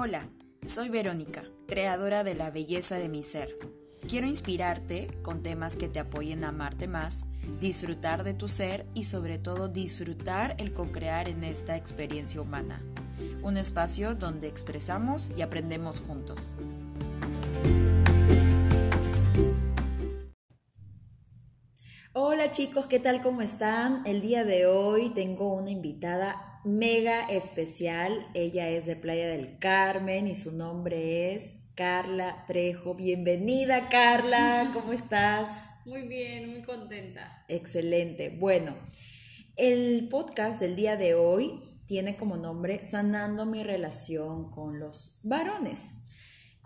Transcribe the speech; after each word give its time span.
Hola, 0.00 0.28
soy 0.62 0.90
Verónica, 0.90 1.42
creadora 1.66 2.22
de 2.22 2.36
la 2.36 2.52
belleza 2.52 2.98
de 2.98 3.08
mi 3.08 3.24
ser. 3.24 3.48
Quiero 4.08 4.28
inspirarte 4.28 5.10
con 5.22 5.42
temas 5.42 5.74
que 5.74 5.88
te 5.88 5.98
apoyen 5.98 6.44
a 6.44 6.50
amarte 6.50 6.86
más, 6.86 7.24
disfrutar 7.60 8.22
de 8.22 8.32
tu 8.32 8.46
ser 8.46 8.86
y 8.94 9.02
sobre 9.02 9.38
todo 9.38 9.66
disfrutar 9.66 10.54
el 10.60 10.72
co-crear 10.72 11.28
en 11.28 11.42
esta 11.42 11.76
experiencia 11.76 12.40
humana. 12.40 12.80
Un 13.42 13.56
espacio 13.56 14.14
donde 14.14 14.46
expresamos 14.46 15.32
y 15.36 15.42
aprendemos 15.42 15.98
juntos. 15.98 16.54
Hola 22.48 22.56
chicos, 22.56 22.86
¿qué 22.86 22.98
tal? 22.98 23.20
¿Cómo 23.20 23.42
están? 23.42 24.02
El 24.06 24.22
día 24.22 24.42
de 24.42 24.64
hoy 24.64 25.10
tengo 25.10 25.52
una 25.52 25.68
invitada 25.68 26.62
mega 26.64 27.20
especial. 27.26 28.26
Ella 28.32 28.70
es 28.70 28.86
de 28.86 28.96
Playa 28.96 29.28
del 29.28 29.58
Carmen 29.58 30.26
y 30.26 30.34
su 30.34 30.56
nombre 30.56 31.34
es 31.34 31.64
Carla 31.74 32.46
Trejo. 32.46 32.94
Bienvenida 32.94 33.90
Carla, 33.90 34.70
¿cómo 34.72 34.94
estás? 34.94 35.50
Muy 35.84 36.08
bien, 36.08 36.48
muy 36.48 36.62
contenta. 36.62 37.44
Excelente. 37.48 38.30
Bueno, 38.30 38.74
el 39.56 40.08
podcast 40.08 40.58
del 40.58 40.74
día 40.74 40.96
de 40.96 41.16
hoy 41.16 41.60
tiene 41.84 42.16
como 42.16 42.38
nombre 42.38 42.82
Sanando 42.82 43.44
mi 43.44 43.62
relación 43.62 44.50
con 44.50 44.80
los 44.80 45.20
varones 45.22 46.07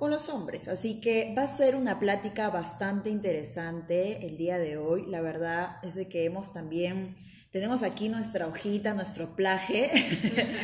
con 0.02 0.11
los 0.11 0.30
hombres. 0.30 0.66
Así 0.66 1.01
que 1.01 1.33
va 1.38 1.45
a 1.45 1.47
ser 1.47 1.77
una 1.77 2.01
plática 2.01 2.51
bastante 2.51 3.09
interesante 3.09 4.27
el 4.27 4.37
día 4.37 4.59
de 4.59 4.77
hoy. 4.77 5.06
La 5.06 5.20
verdad 5.20 5.77
es 5.84 5.95
de 5.95 6.09
que 6.09 6.24
hemos 6.24 6.52
también, 6.52 7.15
tenemos 7.52 7.84
aquí 7.84 8.09
nuestra 8.09 8.48
hojita, 8.48 8.95
nuestro 8.95 9.37
plaje 9.37 9.93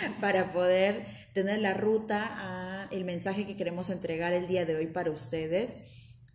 para 0.21 0.53
poder 0.53 1.07
tener 1.35 1.61
la 1.61 1.73
ruta 1.73 2.29
a 2.33 2.89
el 2.91 3.05
mensaje 3.05 3.47
que 3.47 3.57
queremos 3.57 3.91
entregar 3.91 4.33
el 4.33 4.49
día 4.49 4.65
de 4.65 4.75
hoy 4.75 4.89
para 4.89 5.13
ustedes 5.13 5.77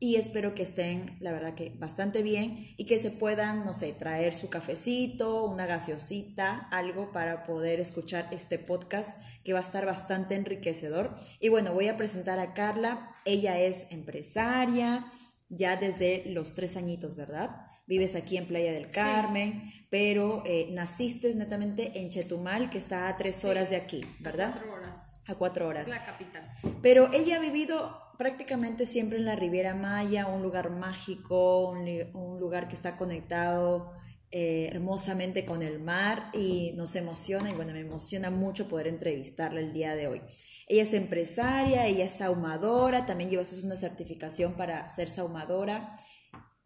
y 0.04 0.18
espero 0.18 0.54
que 0.54 0.64
estén, 0.64 1.16
la 1.22 1.32
verdad 1.32 1.56
que 1.56 1.70
bastante 1.80 2.24
bien 2.24 2.58
y 2.76 2.86
que 2.88 3.00
se 3.00 3.10
puedan, 3.10 3.64
no 3.64 3.74
sé, 3.74 3.94
traer 3.94 4.36
su 4.36 4.50
cafecito, 4.50 5.46
una 5.46 5.66
gaseosita, 5.66 6.68
algo 6.72 7.14
para 7.14 7.46
poder 7.46 7.80
escuchar 7.80 8.28
este 8.32 8.60
podcast 8.60 9.18
que 9.46 9.54
va 9.54 9.60
a 9.60 9.62
estar 9.62 9.86
bastante 9.86 10.36
enriquecedor. 10.36 11.16
Y 11.40 11.48
bueno, 11.48 11.74
voy 11.74 11.88
a 11.88 11.96
presentar 11.96 12.38
a 12.40 12.54
Carla, 12.54 13.16
ella 13.24 13.58
es 13.58 13.88
empresaria 13.92 15.06
ya 15.48 15.78
desde 15.78 16.24
los 16.26 16.54
tres 16.54 16.76
añitos, 16.76 17.16
¿verdad? 17.16 17.66
Vives 17.88 18.16
aquí 18.16 18.36
en 18.36 18.46
Playa 18.46 18.74
del 18.74 18.90
Carmen, 18.90 19.72
pero 19.90 20.44
eh, 20.46 20.68
naciste 20.72 21.34
netamente 21.34 22.02
en 22.02 22.10
Chetumal, 22.10 22.70
que 22.70 22.78
está 22.78 23.08
a 23.08 23.16
tres 23.16 23.46
horas 23.46 23.70
de 23.70 23.78
aquí, 23.78 24.02
¿verdad? 24.20 24.50
A 24.50 24.54
cuatro 24.56 24.74
horas. 24.74 25.14
A 25.28 25.36
cuatro 25.36 25.68
horas. 25.70 25.84
Es 25.84 25.90
la 25.90 26.04
capital. 26.04 26.46
Pero 26.82 27.10
ella 27.14 27.38
ha 27.38 27.40
vivido 27.40 28.03
prácticamente 28.18 28.86
siempre 28.86 29.18
en 29.18 29.26
la 29.26 29.36
Riviera 29.36 29.74
Maya, 29.74 30.28
un 30.28 30.42
lugar 30.42 30.70
mágico, 30.70 31.70
un, 31.70 32.40
lugar 32.40 32.68
que 32.68 32.76
está 32.76 32.96
conectado 32.96 33.92
eh, 34.32 34.68
hermosamente 34.72 35.46
con 35.46 35.62
el 35.62 35.80
mar 35.80 36.30
y 36.34 36.74
nos 36.74 36.96
emociona 36.96 37.50
y 37.50 37.54
bueno, 37.54 37.74
me 37.74 37.80
emociona 37.80 38.30
mucho 38.30 38.68
poder 38.68 38.88
entrevistarla 38.88 39.60
el 39.60 39.74
día 39.74 39.96
de 39.96 40.08
hoy. 40.08 40.22
Ella 40.68 40.84
es 40.84 40.94
empresaria, 40.94 41.86
ella 41.88 42.06
es 42.06 42.14
saumadora, 42.14 43.06
también 43.06 43.30
llevas 43.30 43.54
una 43.64 43.76
certificación 43.76 44.56
para 44.56 44.88
ser 44.90 45.10
saumadora. 45.10 45.96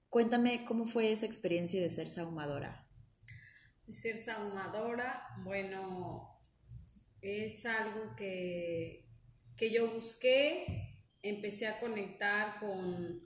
Cuéntame 0.09 0.66
cómo 0.66 0.86
fue 0.86 1.12
esa 1.12 1.25
experiencia 1.25 1.81
de 1.81 1.90
ser 1.90 2.09
saumadora. 2.09 2.88
De 3.86 3.94
ser 3.94 4.16
saumadora, 4.16 5.23
bueno, 5.44 6.40
es 7.22 7.66
algo 7.66 8.16
que, 8.16 9.06
que 9.56 9.72
yo 9.72 9.94
busqué 9.94 10.87
empecé 11.22 11.68
a 11.68 11.80
conectar 11.80 12.59
con, 12.59 13.25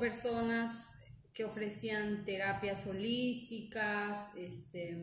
personas 0.00 0.94
que 1.34 1.44
ofrecían 1.44 2.24
terapias 2.24 2.86
holísticas, 2.86 4.34
este, 4.34 4.96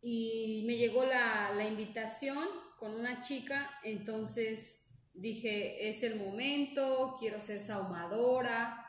y 0.00 0.62
me 0.68 0.76
llegó 0.76 1.04
la, 1.04 1.50
la 1.52 1.66
invitación 1.66 2.38
con 2.78 2.94
una 2.94 3.22
chica, 3.22 3.76
entonces 3.82 4.84
dije, 5.14 5.88
es 5.88 6.04
el 6.04 6.16
momento, 6.16 7.16
quiero 7.18 7.40
ser 7.40 7.58
saumadora, 7.58 8.84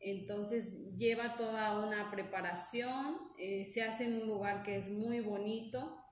entonces 0.00 0.96
lleva 0.96 1.36
toda 1.36 1.84
una 1.84 2.10
preparación, 2.10 3.16
eh, 3.38 3.64
se 3.64 3.82
hace 3.82 4.06
en 4.06 4.22
un 4.22 4.28
lugar 4.28 4.62
que 4.62 4.76
es 4.76 4.88
muy 4.88 5.20
bonito, 5.20 6.02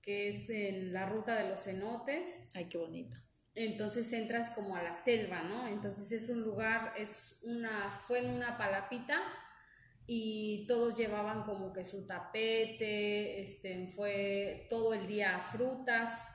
que 0.00 0.28
es 0.28 0.48
en 0.48 0.92
la 0.92 1.06
ruta 1.06 1.34
de 1.34 1.48
los 1.48 1.64
cenotes. 1.64 2.48
Ay, 2.54 2.68
qué 2.68 2.78
bonito 2.78 3.23
entonces 3.54 4.12
entras 4.12 4.50
como 4.50 4.74
a 4.74 4.82
la 4.82 4.94
selva, 4.94 5.42
¿no? 5.42 5.68
Entonces 5.68 6.10
es 6.10 6.28
un 6.28 6.42
lugar, 6.42 6.92
es 6.96 7.38
una, 7.42 7.92
fue 7.92 8.18
en 8.18 8.30
una 8.30 8.58
palapita 8.58 9.20
y 10.06 10.66
todos 10.66 10.96
llevaban 10.96 11.44
como 11.44 11.72
que 11.72 11.84
su 11.84 12.06
tapete, 12.06 13.42
este, 13.42 13.88
fue 13.88 14.66
todo 14.68 14.92
el 14.92 15.06
día 15.06 15.40
frutas, 15.40 16.28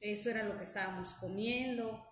eso 0.00 0.30
era 0.30 0.42
lo 0.42 0.56
que 0.56 0.64
estábamos 0.64 1.14
comiendo. 1.14 2.06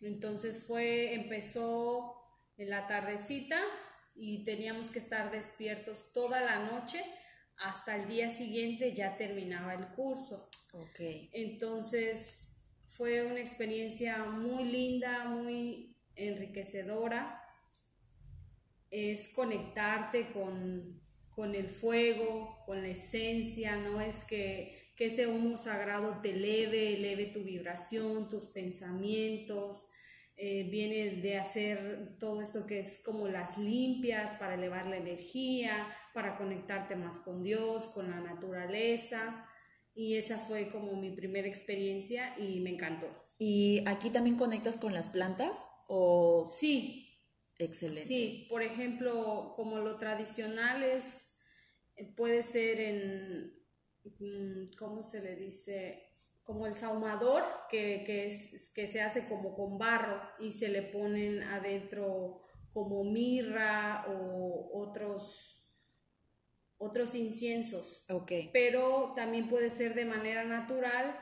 Entonces 0.00 0.64
fue, 0.66 1.14
empezó 1.14 2.16
en 2.56 2.68
la 2.68 2.88
tardecita 2.88 3.60
y 4.16 4.44
teníamos 4.44 4.90
que 4.90 4.98
estar 4.98 5.30
despiertos 5.30 6.12
toda 6.12 6.40
la 6.40 6.58
noche 6.70 7.02
hasta 7.58 7.94
el 7.94 8.08
día 8.08 8.30
siguiente 8.30 8.92
ya 8.92 9.16
terminaba 9.16 9.74
el 9.74 9.86
curso. 9.92 10.48
Ok. 10.72 11.00
Entonces 11.32 12.51
fue 12.96 13.24
una 13.24 13.40
experiencia 13.40 14.24
muy 14.24 14.64
linda, 14.64 15.24
muy 15.24 15.96
enriquecedora. 16.14 17.42
Es 18.90 19.30
conectarte 19.30 20.30
con, 20.30 21.00
el 21.54 21.70
fuego, 21.70 22.58
con 22.66 22.82
la 22.82 22.88
esencia, 22.88 23.76
no 23.76 24.00
es 24.02 24.24
que, 24.24 24.92
que 24.94 25.06
ese 25.06 25.26
humo 25.26 25.56
sagrado 25.56 26.20
te 26.20 26.30
eleve, 26.30 26.94
eleve 26.94 27.26
tu 27.26 27.42
vibración, 27.42 28.28
tus 28.28 28.46
pensamientos. 28.46 29.88
Eh, 30.36 30.68
viene 30.70 31.22
de 31.22 31.38
hacer 31.38 32.16
todo 32.18 32.42
esto 32.42 32.66
que 32.66 32.80
es 32.80 32.98
como 33.02 33.28
las 33.28 33.56
limpias 33.56 34.34
para 34.34 34.54
elevar 34.54 34.86
la 34.86 34.98
energía, 34.98 35.88
para 36.12 36.36
conectarte 36.36 36.94
más 36.96 37.20
con 37.20 37.42
Dios, 37.42 37.88
con 37.88 38.10
la 38.10 38.20
naturaleza. 38.20 39.42
Y 39.94 40.16
esa 40.16 40.38
fue 40.38 40.68
como 40.68 40.94
mi 40.94 41.10
primera 41.10 41.46
experiencia 41.46 42.34
y 42.38 42.60
me 42.60 42.70
encantó. 42.70 43.08
¿Y 43.38 43.82
aquí 43.86 44.10
también 44.10 44.36
conectas 44.36 44.78
con 44.78 44.94
las 44.94 45.08
plantas? 45.08 45.66
O... 45.88 46.50
Sí. 46.58 47.08
Excelente. 47.58 48.06
Sí, 48.06 48.46
por 48.48 48.62
ejemplo, 48.62 49.52
como 49.54 49.78
lo 49.78 49.98
tradicional 49.98 50.82
es, 50.82 51.36
eh, 51.96 52.12
puede 52.16 52.42
ser 52.42 52.80
en, 52.80 53.54
mm, 54.04 54.74
¿cómo 54.78 55.02
se 55.02 55.22
le 55.22 55.36
dice? 55.36 56.08
Como 56.42 56.66
el 56.66 56.74
saumador, 56.74 57.44
que, 57.70 58.02
que, 58.04 58.26
es, 58.26 58.72
que 58.74 58.86
se 58.86 59.00
hace 59.00 59.26
como 59.26 59.54
con 59.54 59.78
barro 59.78 60.20
y 60.40 60.52
se 60.52 60.68
le 60.68 60.82
ponen 60.82 61.42
adentro 61.42 62.42
como 62.72 63.04
mirra 63.04 64.06
o 64.08 64.70
otros 64.72 65.61
otros 66.82 67.14
inciensos. 67.14 68.04
Ok. 68.08 68.32
Pero 68.52 69.12
también 69.16 69.48
puede 69.48 69.70
ser 69.70 69.94
de 69.94 70.04
manera 70.04 70.44
natural 70.44 71.18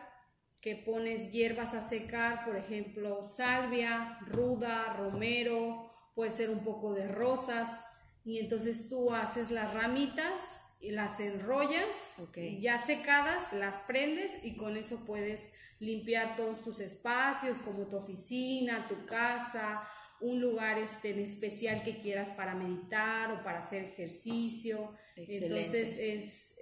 que 0.61 0.77
pones 0.77 1.31
hierbas 1.31 1.75
a 1.75 1.87
secar, 1.87 2.45
por 2.45 2.57
ejemplo, 2.57 3.25
salvia, 3.25 4.19
ruda, 4.27 4.95
romero, 4.99 5.91
puede 6.15 6.31
ser 6.31 6.51
un 6.51 6.63
poco 6.65 6.93
de 6.93 7.09
rosas 7.09 7.87
y 8.25 8.39
entonces 8.39 8.89
tú 8.89 9.13
haces 9.13 9.51
las 9.51 9.73
ramitas 9.73 10.61
y 10.81 10.93
las 10.93 11.21
enrollas, 11.21 12.15
ya 12.61 12.79
secadas, 12.79 13.53
las 13.53 13.81
prendes 13.81 14.45
y 14.45 14.57
con 14.57 14.77
eso 14.77 15.05
puedes 15.07 15.53
limpiar 15.79 16.37
todos 16.37 16.63
tus 16.63 16.81
espacios 16.81 17.59
como 17.59 17.87
tu 17.87 17.97
oficina, 17.97 18.87
tu 18.89 19.07
casa, 19.07 19.83
un 20.21 20.41
lugar 20.41 20.79
este, 20.79 21.11
en 21.11 21.19
especial 21.19 21.83
que 21.83 21.99
quieras 21.99 22.31
para 22.31 22.55
meditar 22.55 23.33
o 23.33 23.43
para 23.43 23.61
hacer 23.61 23.85
ejercicio. 23.85 24.95
Entonces, 25.29 25.97
es, 25.99 26.55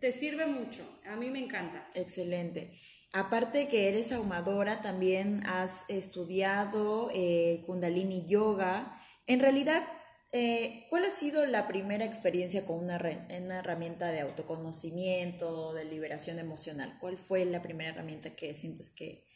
te 0.00 0.12
sirve 0.12 0.46
mucho. 0.46 0.82
A 1.06 1.16
mí 1.16 1.30
me 1.30 1.38
encanta. 1.38 1.88
Excelente. 1.94 2.72
Aparte 3.12 3.68
que 3.68 3.88
eres 3.88 4.10
ahumadora, 4.10 4.80
también 4.80 5.42
has 5.46 5.84
estudiado 5.88 7.10
eh, 7.14 7.62
Kundalini 7.66 8.24
Yoga. 8.26 8.98
En 9.26 9.40
realidad, 9.40 9.82
eh, 10.32 10.86
¿cuál 10.88 11.04
ha 11.04 11.10
sido 11.10 11.44
la 11.44 11.68
primera 11.68 12.06
experiencia 12.06 12.64
con 12.64 12.82
una, 12.82 12.96
una, 12.96 13.58
herramienta 13.58 14.10
de 14.10 14.20
autoconocimiento, 14.20 15.74
de 15.74 15.84
liberación 15.84 16.38
emocional? 16.38 16.96
¿Cuál 17.00 17.18
fue 17.18 17.44
la 17.44 17.60
primera 17.60 17.90
herramienta 17.90 18.34
que 18.34 18.54
sientes 18.54 18.90
que, 18.90 19.26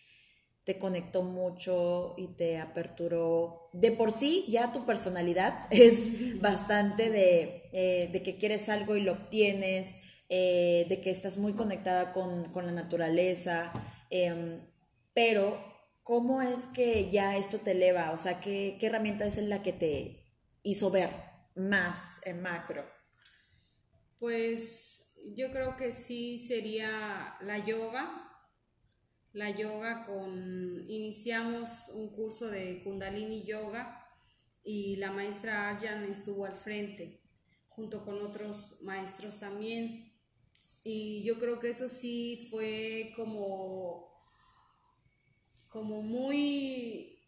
te 0.67 0.79
conectó 0.79 1.23
mucho 1.23 2.15
y 2.19 2.27
te 2.27 2.59
aperturó. 2.59 3.71
De 3.73 3.93
por 3.93 4.11
sí, 4.11 4.45
ya 4.49 4.73
tu 4.73 4.85
personalidad 4.85 5.55
es 5.71 6.41
bastante 6.41 7.09
de, 7.09 7.71
eh, 7.73 8.11
de 8.13 8.23
que 8.23 8.37
quieres 8.37 8.69
algo 8.69 8.97
y 8.97 9.01
lo 9.01 9.13
obtienes, 9.13 9.95
eh, 10.29 10.85
de 10.89 11.01
que 11.01 11.13
estás 11.13 11.37
muy 11.39 11.53
conectada 11.53 12.13
con, 12.13 12.53
con 12.53 12.67
la 12.67 12.73
naturaleza. 12.73 13.73
Em, 14.11 14.61
pero 15.15 15.57
¿cómo 16.03 16.43
es 16.43 16.67
que 16.67 17.11
ya 17.11 17.37
esto 17.37 17.59
te 17.59 17.71
eleva? 17.71 18.11
O 18.11 18.19
sea, 18.19 18.41
¿qué, 18.41 18.77
qué 18.81 18.87
herramienta 18.87 19.25
es 19.25 19.39
la 19.39 19.63
que 19.63 19.73
te 19.73 20.25
hizo 20.65 20.91
ver 20.91 21.11
más 21.55 22.21
en 22.25 22.43
macro? 22.43 22.85
Pues 24.19 25.13
yo 25.37 25.53
creo 25.53 25.77
que 25.77 25.93
sí 25.93 26.39
sería 26.39 27.37
la 27.41 27.59
yoga. 27.65 28.26
La 29.37 29.51
yoga 29.51 30.03
con, 30.07 30.83
iniciamos 30.89 31.69
un 31.93 32.09
curso 32.09 32.49
de 32.49 32.81
kundalini 32.83 33.45
yoga 33.45 34.09
y 34.65 34.97
la 34.97 35.11
maestra 35.13 35.69
Arjan 35.69 36.05
estuvo 36.05 36.47
al 36.47 36.57
frente, 36.57 37.21
junto 37.69 38.03
con 38.03 38.25
otros 38.25 38.81
maestros 38.81 39.39
también. 39.39 40.11
Y 40.85 41.23
yo 41.23 41.37
creo 41.37 41.61
que 41.61 41.69
eso 41.69 41.91
sí 41.91 42.49
fue 42.51 43.13
como, 43.15 44.11
como 45.69 46.01
muy 46.01 47.23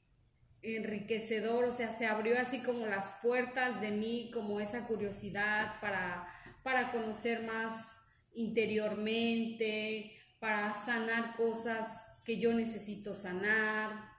enriquecedor, 0.62 1.66
o 1.66 1.72
sea, 1.72 1.92
se 1.92 2.06
abrió 2.06 2.38
así 2.38 2.62
como 2.62 2.86
las 2.86 3.16
puertas 3.22 3.82
de 3.82 3.90
mí, 3.90 4.30
como 4.32 4.60
esa 4.60 4.86
curiosidad 4.86 5.78
para, 5.82 6.26
para 6.62 6.90
conocer 6.90 7.42
más 7.42 8.00
interiormente, 8.32 10.14
para 10.40 10.74
sanar 10.74 11.34
cosas 11.36 12.20
que 12.24 12.38
yo 12.38 12.52
necesito 12.52 13.14
sanar. 13.14 14.12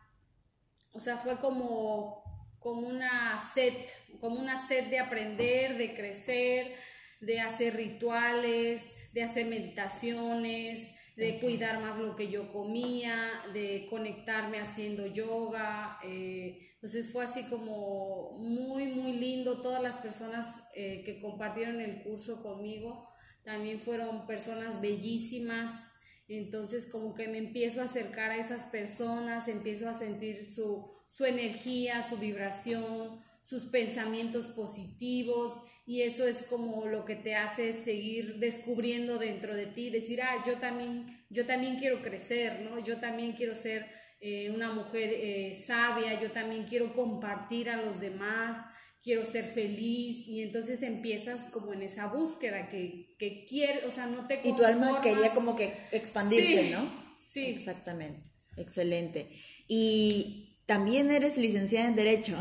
O 0.93 0.99
sea, 0.99 1.17
fue 1.17 1.39
como, 1.39 2.23
como 2.59 2.87
una 2.87 3.37
sed, 3.39 3.73
como 4.19 4.39
una 4.39 4.67
sed 4.67 4.89
de 4.89 4.99
aprender, 4.99 5.77
de 5.77 5.95
crecer, 5.95 6.73
de 7.21 7.41
hacer 7.41 7.75
rituales, 7.75 8.95
de 9.13 9.23
hacer 9.23 9.45
meditaciones, 9.47 10.91
de 11.15 11.39
cuidar 11.39 11.81
más 11.81 11.97
lo 11.97 12.15
que 12.15 12.29
yo 12.29 12.51
comía, 12.51 13.29
de 13.53 13.85
conectarme 13.89 14.59
haciendo 14.59 15.05
yoga. 15.05 15.99
Eh, 16.03 16.69
entonces 16.75 17.11
fue 17.11 17.25
así 17.25 17.43
como 17.43 18.31
muy, 18.37 18.87
muy 18.87 19.13
lindo. 19.13 19.61
Todas 19.61 19.83
las 19.83 19.97
personas 19.97 20.63
eh, 20.75 21.03
que 21.03 21.19
compartieron 21.19 21.81
el 21.81 22.01
curso 22.03 22.41
conmigo 22.41 23.09
también 23.43 23.81
fueron 23.81 24.25
personas 24.27 24.79
bellísimas. 24.79 25.91
Entonces 26.29 26.85
como 26.85 27.15
que 27.15 27.27
me 27.27 27.39
empiezo 27.39 27.81
a 27.81 27.85
acercar 27.85 28.31
a 28.31 28.37
esas 28.37 28.67
personas, 28.67 29.47
empiezo 29.47 29.89
a 29.89 29.93
sentir 29.93 30.45
su, 30.45 30.91
su 31.07 31.25
energía, 31.25 32.03
su 32.03 32.17
vibración, 32.17 33.19
sus 33.41 33.65
pensamientos 33.65 34.45
positivos 34.45 35.59
y 35.87 36.03
eso 36.03 36.27
es 36.27 36.43
como 36.43 36.85
lo 36.85 37.03
que 37.03 37.15
te 37.15 37.35
hace 37.35 37.73
seguir 37.73 38.35
descubriendo 38.37 39.17
dentro 39.17 39.55
de 39.55 39.65
ti, 39.65 39.89
decir, 39.89 40.21
ah, 40.21 40.43
yo 40.45 40.59
también, 40.59 41.07
yo 41.31 41.47
también 41.47 41.77
quiero 41.77 42.03
crecer, 42.03 42.61
¿no? 42.61 42.77
Yo 42.77 42.99
también 42.99 43.33
quiero 43.33 43.55
ser 43.55 43.87
eh, 44.21 44.51
una 44.53 44.71
mujer 44.71 45.11
eh, 45.11 45.55
sabia, 45.55 46.21
yo 46.21 46.31
también 46.31 46.65
quiero 46.65 46.93
compartir 46.93 47.71
a 47.71 47.81
los 47.81 47.99
demás, 47.99 48.67
quiero 49.03 49.23
ser 49.23 49.45
feliz 49.45 50.27
y 50.27 50.41
entonces 50.41 50.83
empiezas 50.83 51.47
como 51.47 51.73
en 51.73 51.81
esa 51.81 52.07
búsqueda 52.07 52.69
que, 52.69 53.15
que 53.17 53.45
quieres, 53.45 53.83
o 53.85 53.91
sea, 53.91 54.07
no 54.07 54.27
te... 54.27 54.41
Y 54.43 54.55
tu 54.55 54.63
alma 54.63 55.01
quería 55.01 55.29
como 55.29 55.55
que 55.55 55.73
expandirse, 55.91 56.71
¿no? 56.71 56.89
Sí. 57.17 57.45
Exactamente, 57.45 58.29
excelente. 58.57 59.29
Y 59.67 60.61
también 60.65 61.11
eres 61.11 61.37
licenciada 61.37 61.87
en 61.87 61.95
Derecho. 61.95 62.37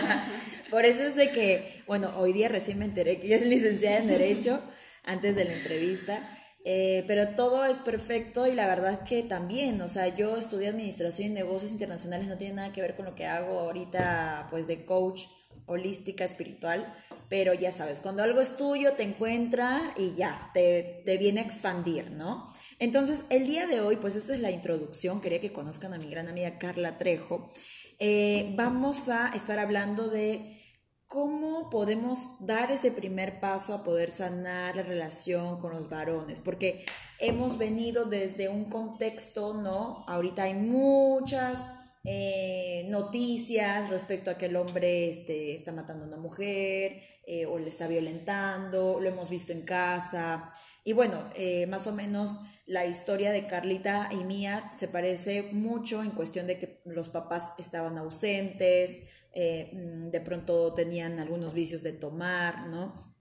Por 0.70 0.84
eso 0.84 1.02
es 1.02 1.14
de 1.14 1.30
que, 1.30 1.82
bueno, 1.86 2.12
hoy 2.18 2.32
día 2.32 2.48
recién 2.48 2.78
me 2.78 2.84
enteré 2.84 3.20
que 3.20 3.28
ella 3.28 3.36
es 3.36 3.46
licenciada 3.46 3.98
en 3.98 4.08
Derecho 4.08 4.62
antes 5.04 5.36
de 5.36 5.44
la 5.44 5.54
entrevista. 5.54 6.28
Eh, 6.66 7.04
pero 7.06 7.28
todo 7.34 7.66
es 7.66 7.80
perfecto 7.80 8.46
y 8.46 8.54
la 8.54 8.66
verdad 8.66 9.04
que 9.04 9.22
también, 9.22 9.82
o 9.82 9.88
sea, 9.88 10.08
yo 10.08 10.38
estudié 10.38 10.68
administración 10.68 11.30
y 11.30 11.34
negocios 11.34 11.72
internacionales, 11.72 12.26
no 12.26 12.38
tiene 12.38 12.54
nada 12.54 12.72
que 12.72 12.80
ver 12.80 12.96
con 12.96 13.04
lo 13.04 13.14
que 13.14 13.26
hago 13.26 13.60
ahorita, 13.60 14.48
pues 14.50 14.66
de 14.66 14.86
coach 14.86 15.24
holística 15.66 16.24
espiritual, 16.24 16.94
pero 17.28 17.54
ya 17.54 17.72
sabes, 17.72 18.00
cuando 18.00 18.22
algo 18.22 18.40
es 18.40 18.56
tuyo 18.56 18.92
te 18.92 19.02
encuentra 19.02 19.94
y 19.96 20.14
ya, 20.14 20.50
te, 20.54 21.02
te 21.04 21.16
viene 21.16 21.40
a 21.40 21.44
expandir, 21.44 22.10
¿no? 22.10 22.46
Entonces, 22.78 23.26
el 23.30 23.46
día 23.46 23.66
de 23.66 23.80
hoy, 23.80 23.96
pues 23.96 24.16
esta 24.16 24.34
es 24.34 24.40
la 24.40 24.50
introducción, 24.50 25.20
quería 25.20 25.40
que 25.40 25.52
conozcan 25.52 25.94
a 25.94 25.98
mi 25.98 26.10
gran 26.10 26.28
amiga 26.28 26.58
Carla 26.58 26.98
Trejo. 26.98 27.50
Eh, 27.98 28.52
vamos 28.56 29.08
a 29.08 29.28
estar 29.34 29.58
hablando 29.58 30.08
de 30.08 30.60
¿cómo 31.06 31.70
podemos 31.70 32.44
dar 32.44 32.72
ese 32.72 32.90
primer 32.90 33.38
paso 33.38 33.72
a 33.72 33.84
poder 33.84 34.10
sanar 34.10 34.74
la 34.74 34.82
relación 34.82 35.60
con 35.60 35.72
los 35.72 35.88
varones? 35.88 36.40
Porque 36.40 36.84
hemos 37.20 37.56
venido 37.56 38.04
desde 38.04 38.48
un 38.48 38.64
contexto, 38.64 39.54
¿no? 39.54 40.04
Ahorita 40.08 40.42
hay 40.42 40.54
muchas 40.54 41.83
eh, 42.06 42.86
noticias 42.90 43.88
respecto 43.88 44.30
a 44.30 44.36
que 44.36 44.46
el 44.46 44.56
hombre 44.56 45.08
este, 45.08 45.54
está 45.54 45.72
matando 45.72 46.04
a 46.04 46.08
una 46.08 46.18
mujer 46.18 47.00
eh, 47.26 47.46
o 47.46 47.58
le 47.58 47.70
está 47.70 47.88
violentando, 47.88 49.00
lo 49.00 49.08
hemos 49.08 49.30
visto 49.30 49.52
en 49.52 49.62
casa. 49.62 50.52
Y 50.84 50.92
bueno, 50.92 51.30
eh, 51.34 51.66
más 51.66 51.86
o 51.86 51.92
menos 51.92 52.40
la 52.66 52.84
historia 52.84 53.32
de 53.32 53.46
Carlita 53.46 54.10
y 54.12 54.24
mía 54.24 54.70
se 54.74 54.88
parece 54.88 55.44
mucho 55.52 56.02
en 56.02 56.10
cuestión 56.10 56.46
de 56.46 56.58
que 56.58 56.82
los 56.84 57.08
papás 57.08 57.54
estaban 57.58 57.96
ausentes, 57.96 58.98
mm, 59.34 60.10
de 60.10 60.20
pronto 60.20 60.74
tenían 60.74 61.18
algunos 61.20 61.54
vicios 61.54 61.82
de 61.82 61.92
tomar, 61.92 62.66
¿no? 62.68 63.14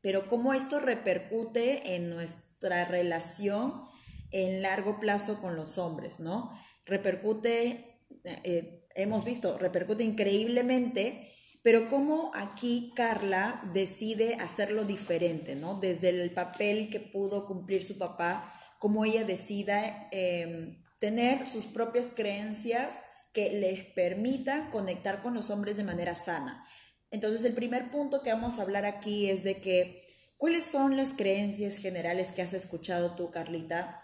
Pero 0.00 0.26
cómo 0.28 0.54
esto 0.54 0.78
repercute 0.78 1.96
en 1.96 2.08
nuestra 2.08 2.84
relación 2.84 3.82
en 4.30 4.62
largo 4.62 5.00
plazo 5.00 5.40
con 5.40 5.56
los 5.56 5.78
hombres, 5.78 6.20
¿no? 6.20 6.52
Repercute, 6.84 7.97
eh, 8.24 8.86
hemos 8.94 9.24
visto, 9.24 9.58
repercute 9.58 10.04
increíblemente, 10.04 11.28
pero 11.62 11.88
cómo 11.88 12.30
aquí 12.34 12.92
Carla 12.94 13.62
decide 13.72 14.34
hacerlo 14.34 14.84
diferente, 14.84 15.54
¿no? 15.54 15.78
Desde 15.78 16.08
el 16.10 16.30
papel 16.32 16.88
que 16.90 17.00
pudo 17.00 17.46
cumplir 17.46 17.84
su 17.84 17.98
papá, 17.98 18.52
cómo 18.78 19.04
ella 19.04 19.24
decida 19.24 20.08
em, 20.12 20.82
tener 20.98 21.48
sus 21.48 21.66
propias 21.66 22.12
creencias 22.14 23.02
que 23.32 23.50
les 23.50 23.84
permita 23.84 24.70
conectar 24.70 25.20
con 25.20 25.34
los 25.34 25.50
hombres 25.50 25.76
de 25.76 25.84
manera 25.84 26.14
sana. 26.14 26.64
Entonces, 27.10 27.44
el 27.44 27.54
primer 27.54 27.90
punto 27.90 28.22
que 28.22 28.32
vamos 28.32 28.58
a 28.58 28.62
hablar 28.62 28.84
aquí 28.84 29.30
es 29.30 29.42
de 29.42 29.60
que, 29.60 30.06
¿cuáles 30.36 30.64
son 30.64 30.96
las 30.96 31.12
creencias 31.12 31.76
generales 31.76 32.32
que 32.32 32.42
has 32.42 32.52
escuchado 32.52 33.14
tú, 33.14 33.30
Carlita, 33.30 34.00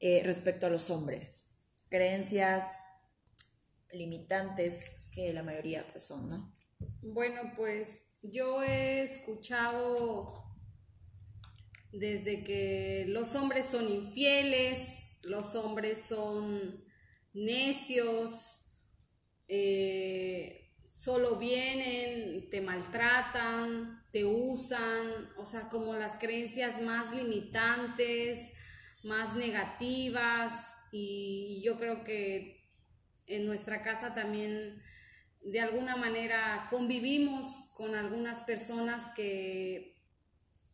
eh, 0.00 0.22
respecto 0.24 0.66
a 0.66 0.70
los 0.70 0.90
hombres? 0.90 1.58
Creencias 1.88 2.76
limitantes 3.92 5.08
que 5.12 5.32
la 5.32 5.42
mayoría 5.42 5.86
pues 5.92 6.04
son, 6.06 6.28
¿no? 6.28 6.54
Bueno, 7.02 7.52
pues 7.56 8.02
yo 8.22 8.62
he 8.62 9.02
escuchado 9.02 10.44
desde 11.92 12.42
que 12.42 13.04
los 13.08 13.34
hombres 13.34 13.66
son 13.66 13.88
infieles, 13.88 15.18
los 15.22 15.54
hombres 15.54 16.00
son 16.00 16.84
necios, 17.34 18.62
eh, 19.48 20.70
solo 20.86 21.36
vienen, 21.36 22.48
te 22.50 22.60
maltratan, 22.60 24.06
te 24.12 24.24
usan, 24.24 25.30
o 25.36 25.44
sea, 25.44 25.68
como 25.68 25.94
las 25.94 26.16
creencias 26.16 26.80
más 26.80 27.14
limitantes, 27.14 28.50
más 29.02 29.34
negativas 29.34 30.74
y 30.92 31.60
yo 31.64 31.76
creo 31.76 32.04
que 32.04 32.61
en 33.36 33.46
nuestra 33.46 33.82
casa 33.82 34.14
también 34.14 34.80
de 35.42 35.60
alguna 35.60 35.96
manera 35.96 36.66
convivimos 36.70 37.46
con 37.74 37.94
algunas 37.94 38.40
personas 38.40 39.10
que, 39.16 40.00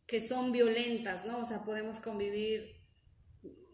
que 0.07 0.21
son 0.21 0.53
violentas, 0.53 1.25
¿no? 1.25 1.39
O 1.39 1.45
sea, 1.45 1.65
podemos 1.65 2.01
convivir, 2.01 2.83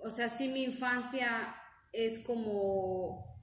o 0.00 0.10
sea, 0.10 0.28
sí 0.28 0.48
mi 0.48 0.62
infancia 0.62 1.56
es 1.92 2.18
como 2.20 3.34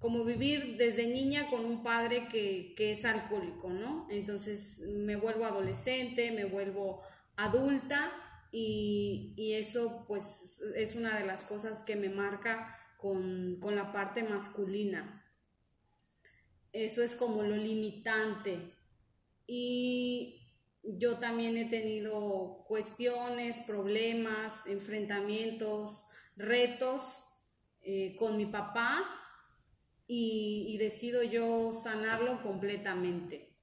como 0.00 0.24
vivir 0.24 0.78
desde 0.78 1.06
niña 1.06 1.48
con 1.50 1.64
un 1.64 1.82
padre 1.82 2.26
que, 2.28 2.74
es 2.78 3.04
alcohólico, 3.04 3.68
¿no? 3.68 4.08
Entonces 4.10 4.80
me 4.80 5.14
vuelvo 5.14 5.44
adolescente, 5.44 6.32
me 6.32 6.46
vuelvo 6.46 7.02
adulta 7.36 8.10
y, 8.50 9.34
eso 9.54 10.04
pues 10.08 10.62
es 10.74 10.94
una 10.94 11.18
de 11.18 11.26
las 11.26 11.44
cosas 11.44 11.84
que 11.84 11.96
me 11.96 12.08
marca 12.08 12.74
con, 13.00 13.58
con 13.60 13.76
la 13.76 13.92
parte 13.92 14.22
masculina. 14.22 15.24
Eso 16.72 17.02
es 17.02 17.16
como 17.16 17.42
lo 17.42 17.56
limitante. 17.56 18.74
Y 19.46 20.40
yo 20.82 21.18
también 21.18 21.56
he 21.56 21.64
tenido 21.64 22.64
cuestiones, 22.66 23.60
problemas, 23.60 24.66
enfrentamientos, 24.66 26.04
retos 26.36 27.02
eh, 27.82 28.14
con 28.16 28.36
mi 28.36 28.46
papá 28.46 29.02
y, 30.06 30.76
decido 30.78 31.22
yo 31.22 31.72
sanarlo 31.72 32.40
completamente. 32.40 33.56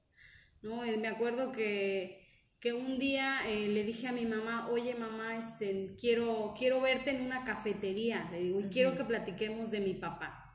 ¿no? 0.61 0.81
Me 0.81 1.07
acuerdo 1.07 1.51
que, 1.51 2.26
que 2.67 2.73
un 2.73 2.99
día 2.99 3.47
eh, 3.47 3.69
le 3.69 3.85
dije 3.85 4.07
a 4.07 4.11
mi 4.11 4.25
mamá, 4.25 4.67
oye 4.69 4.93
mamá, 4.93 5.37
este, 5.37 5.95
quiero, 5.97 6.53
quiero 6.57 6.81
verte 6.81 7.11
en 7.11 7.21
una 7.21 7.45
cafetería, 7.45 8.27
le 8.29 8.39
digo, 8.39 8.59
y 8.59 8.67
quiero 8.67 8.93
que 8.97 9.05
platiquemos 9.05 9.71
de 9.71 9.79
mi 9.79 9.93
papá. 9.93 10.53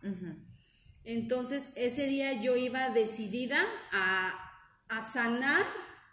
Entonces 1.04 1.70
ese 1.74 2.06
día 2.08 2.38
yo 2.38 2.54
iba 2.56 2.90
decidida 2.90 3.64
a, 3.92 4.38
sanar 5.10 5.64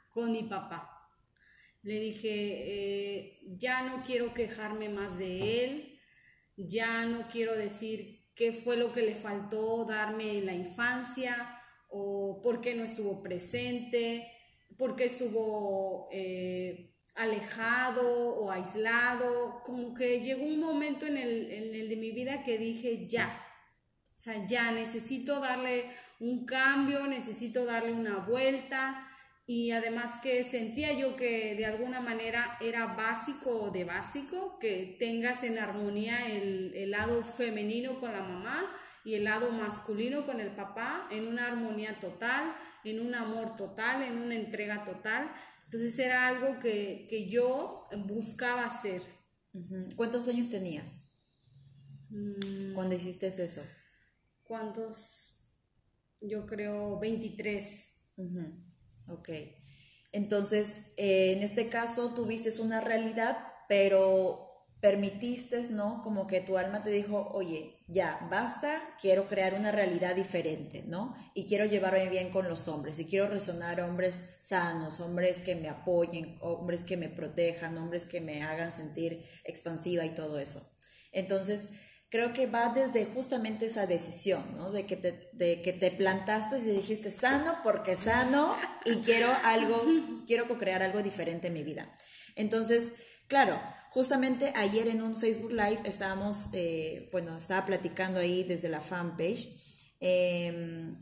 con 0.10 0.32
mi 0.32 0.44
papá. 0.44 0.90
Le 1.82 2.00
dije, 2.00 2.30
eh, 2.30 3.40
ya 3.58 3.82
no 3.82 4.02
quiero 4.04 4.34
quejarme 4.34 4.88
más 4.88 5.18
de 5.18 5.66
él, 5.66 6.00
ya 6.56 7.04
no 7.04 7.28
quiero 7.28 7.58
decir 7.58 8.26
qué 8.36 8.54
fue 8.54 8.78
lo 8.78 8.94
que 8.94 9.02
le 9.02 9.16
faltó 9.16 9.84
darme 9.84 10.38
en 10.38 10.46
la 10.46 10.54
infancia 10.54 11.62
o 11.90 12.40
por 12.42 12.62
qué 12.62 12.74
no 12.74 12.86
estuvo 12.86 13.22
presente 13.22 14.32
porque 14.80 15.04
estuvo 15.04 16.08
eh, 16.10 16.96
alejado 17.14 18.02
o 18.08 18.50
aislado, 18.50 19.62
como 19.66 19.94
que 19.94 20.22
llegó 20.22 20.44
un 20.44 20.60
momento 20.60 21.06
en 21.06 21.18
el, 21.18 21.52
en 21.52 21.76
el 21.76 21.90
de 21.90 21.98
mi 21.98 22.12
vida 22.12 22.44
que 22.44 22.58
dije, 22.58 23.06
ya, 23.06 23.46
o 24.14 24.18
sea, 24.18 24.46
ya 24.46 24.72
necesito 24.72 25.42
darle 25.42 25.90
un 26.22 26.46
cambio, 26.46 27.06
necesito 27.08 27.66
darle 27.66 27.92
una 27.92 28.20
vuelta 28.20 29.06
y 29.46 29.72
además 29.72 30.20
que 30.24 30.46
sentía 30.46 30.94
yo 30.94 31.18
que 31.18 31.56
de 31.56 31.66
alguna 31.66 32.00
manera 32.00 32.58
era 32.62 32.86
básico 32.86 33.72
de 33.72 33.84
básico, 33.84 34.60
que 34.60 34.96
tengas 34.98 35.44
en 35.44 35.60
armonía 35.60 36.32
el, 36.32 36.72
el, 36.74 36.92
lado 36.92 37.22
femenino 37.24 38.00
con 38.00 38.14
la 38.14 38.22
mamá 38.22 38.72
y 39.06 39.16
el 39.16 39.24
lado 39.24 39.52
masculino 39.52 40.26
con 40.26 40.40
el 40.40 40.56
papá 40.56 41.08
en 41.12 41.28
una 41.28 41.48
armonía 41.48 42.00
total 42.00 42.56
en 42.84 43.00
un 43.00 43.14
amor 43.14 43.56
total, 43.56 44.04
en 44.04 44.18
una 44.18 44.36
entrega 44.36 44.84
total. 44.84 45.32
Entonces 45.66 45.98
era 46.00 46.28
algo 46.28 46.60
que, 46.60 47.28
yo 47.30 47.84
buscaba 48.08 48.66
hacer. 48.66 49.02
¿Cuántos 49.96 50.28
años 50.28 50.50
tenías 50.50 51.02
mm. 52.10 52.74
cuando 52.74 52.96
hiciste 52.96 53.28
eso? 53.28 53.64
¿Cuántos? 54.44 55.36
Yo 56.22 56.46
creo 56.46 57.00
23. 57.00 57.92
Ok. 59.10 59.30
Entonces, 60.12 60.94
eh, 60.98 61.34
en 61.34 61.44
este 61.44 61.70
caso 61.70 62.14
tuviste 62.14 62.50
una 62.62 62.82
realidad, 62.82 63.38
pero 63.68 64.49
permitiste, 64.82 65.62
¿no? 65.72 66.02
Como 66.04 66.26
que 66.26 66.42
tu 66.42 66.58
alma 66.58 66.84
te 66.84 66.90
dijo, 66.90 67.30
oye, 67.34 67.84
ya, 67.88 68.28
basta, 68.32 68.82
quiero 69.02 69.28
crear 69.28 69.54
una 69.54 69.72
realidad 69.72 70.16
diferente, 70.16 70.84
¿no? 70.88 71.16
Y 71.34 71.46
quiero 71.46 71.66
llevarme 71.66 72.10
bien 72.10 72.32
con 72.32 72.48
los 72.48 72.68
hombres, 72.68 72.98
y 73.00 73.06
quiero 73.06 73.28
resonar 73.28 73.82
hombres 73.82 74.38
sanos, 74.40 75.00
hombres 75.00 75.42
que 75.42 75.56
me 75.56 75.68
apoyen, 75.68 76.38
hombres 76.42 76.84
que 76.84 76.98
me 76.98 77.10
protejan, 77.10 77.78
hombres 77.78 78.06
que 78.06 78.22
me 78.22 78.44
hagan 78.44 78.72
sentir 78.72 79.26
expansiva 79.44 80.06
y 80.06 80.14
todo 80.14 80.40
eso. 80.40 80.66
Entonces, 81.12 81.70
creo 82.10 82.34
que 82.34 82.48
va 82.48 82.70
desde 82.70 83.06
justamente 83.06 83.66
esa 83.66 83.86
decisión, 83.86 84.44
¿no? 84.56 84.72
De 84.72 84.86
que 84.86 84.96
te, 84.96 85.30
de 85.34 85.62
que 85.62 85.74
te 85.74 85.92
plantaste 85.92 86.60
y 86.60 86.62
dijiste 86.62 87.12
sano 87.12 87.58
porque 87.64 87.96
sano 87.96 88.56
y 88.86 88.96
quiero 88.98 89.30
algo, 89.44 89.82
quiero 90.26 90.48
co-crear 90.48 90.84
algo 90.84 91.02
diferente 91.04 91.48
en 91.48 91.54
mi 91.54 91.64
vida. 91.64 91.94
Entonces, 92.36 92.94
claro, 93.30 93.58
Justamente 93.92 94.54
ayer 94.56 94.88
en 94.88 95.02
un 95.02 95.16
Facebook 95.16 95.52
Live 95.52 95.80
estábamos, 95.84 96.50
eh, 96.54 97.10
bueno, 97.12 97.36
estaba 97.36 97.66
platicando 97.66 98.20
ahí 98.20 98.44
desde 98.44 98.70
la 98.70 98.82
fanpage 98.82 99.50
em, 100.00 100.96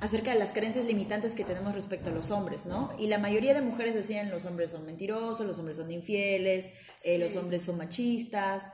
acerca 0.00 0.32
de 0.32 0.38
las 0.38 0.52
creencias 0.52 0.86
limitantes 0.86 1.34
que 1.34 1.42
tenemos 1.42 1.74
respecto 1.74 2.10
a 2.10 2.12
los 2.12 2.30
hombres, 2.30 2.64
¿no? 2.64 2.94
Y 2.96 3.08
la 3.08 3.18
mayoría 3.18 3.54
de 3.54 3.60
mujeres 3.60 3.96
decían 3.96 4.30
los 4.30 4.46
hombres 4.46 4.70
son 4.70 4.86
mentirosos, 4.86 5.44
los 5.44 5.58
hombres 5.58 5.78
son 5.78 5.90
infieles, 5.90 6.68
eh, 7.02 7.18
los 7.18 7.34
hombres 7.34 7.62
son 7.62 7.76
machistas. 7.76 8.70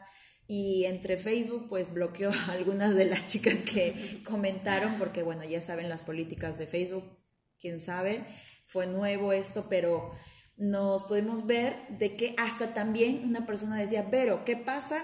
Y 0.47 0.85
entre 0.85 1.17
Facebook 1.17 1.69
pues 1.71 1.95
bloqueó 1.95 2.31
a 2.33 2.47
algunas 2.53 2.95
de 2.95 3.07
las 3.07 3.27
chicas 3.27 3.63
que 3.63 4.21
comentaron, 4.29 4.99
porque 4.99 5.23
bueno, 5.23 5.43
ya 5.43 5.63
saben 5.63 5.89
las 5.89 6.03
políticas 6.03 6.59
de 6.59 6.67
Facebook, 6.67 7.05
quién 7.59 7.81
sabe, 7.81 8.27
fue 8.67 8.87
nuevo 8.87 9.33
esto, 9.33 9.69
pero 9.71 10.13
nos 10.57 11.05
podemos 11.05 11.47
ver 11.47 11.77
de 11.99 12.17
que 12.17 12.35
hasta 12.39 12.75
también 12.75 13.25
una 13.25 13.47
persona 13.47 13.77
decía, 13.77 14.09
pero, 14.11 14.45
¿qué 14.45 14.57
pasa 14.57 15.03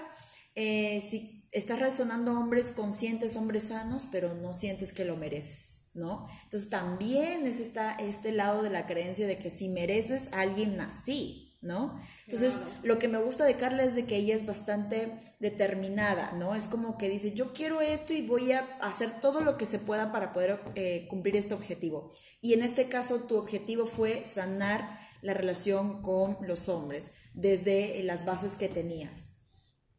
eh, 0.55 1.01
si 1.01 1.45
estás 1.51 1.79
resonando 1.79 2.37
hombres 2.37 2.71
conscientes, 2.71 3.35
hombres 3.35 3.63
sanos, 3.69 4.07
pero 4.11 4.33
no 4.35 4.53
sientes 4.53 4.93
que 4.93 5.05
lo 5.05 5.17
mereces? 5.17 5.79
¿No? 5.93 6.25
Entonces 6.45 6.69
también 6.69 7.45
es 7.45 7.59
esta, 7.59 7.95
este 7.95 8.31
lado 8.31 8.63
de 8.63 8.69
la 8.69 8.87
creencia 8.87 9.27
de 9.27 9.37
que 9.37 9.49
si 9.49 9.67
mereces 9.67 10.29
a 10.31 10.39
alguien 10.39 10.79
así, 10.79 11.51
¿no? 11.61 11.95
Entonces, 12.25 12.59
lo 12.81 12.97
que 12.97 13.07
me 13.07 13.21
gusta 13.21 13.45
de 13.45 13.55
Carla 13.55 13.83
es 13.83 13.93
de 13.93 14.05
que 14.05 14.15
ella 14.15 14.35
es 14.35 14.47
bastante 14.47 15.19
determinada, 15.39 16.31
¿no? 16.33 16.55
Es 16.55 16.65
como 16.65 16.97
que 16.97 17.07
dice, 17.07 17.33
yo 17.33 17.53
quiero 17.53 17.81
esto 17.81 18.13
y 18.13 18.25
voy 18.25 18.51
a 18.51 18.61
hacer 18.81 19.19
todo 19.21 19.41
lo 19.41 19.57
que 19.57 19.67
se 19.67 19.77
pueda 19.77 20.11
para 20.11 20.33
poder 20.33 20.59
eh, 20.73 21.05
cumplir 21.07 21.35
este 21.35 21.53
objetivo. 21.53 22.09
Y 22.41 22.53
en 22.53 22.63
este 22.63 22.89
caso, 22.89 23.21
tu 23.27 23.37
objetivo 23.37 23.85
fue 23.85 24.23
sanar 24.23 24.99
la 25.21 25.33
relación 25.33 26.01
con 26.01 26.37
los 26.41 26.69
hombres, 26.69 27.11
desde 27.33 27.99
eh, 27.99 28.03
las 28.03 28.25
bases 28.25 28.55
que 28.55 28.69
tenías, 28.69 29.37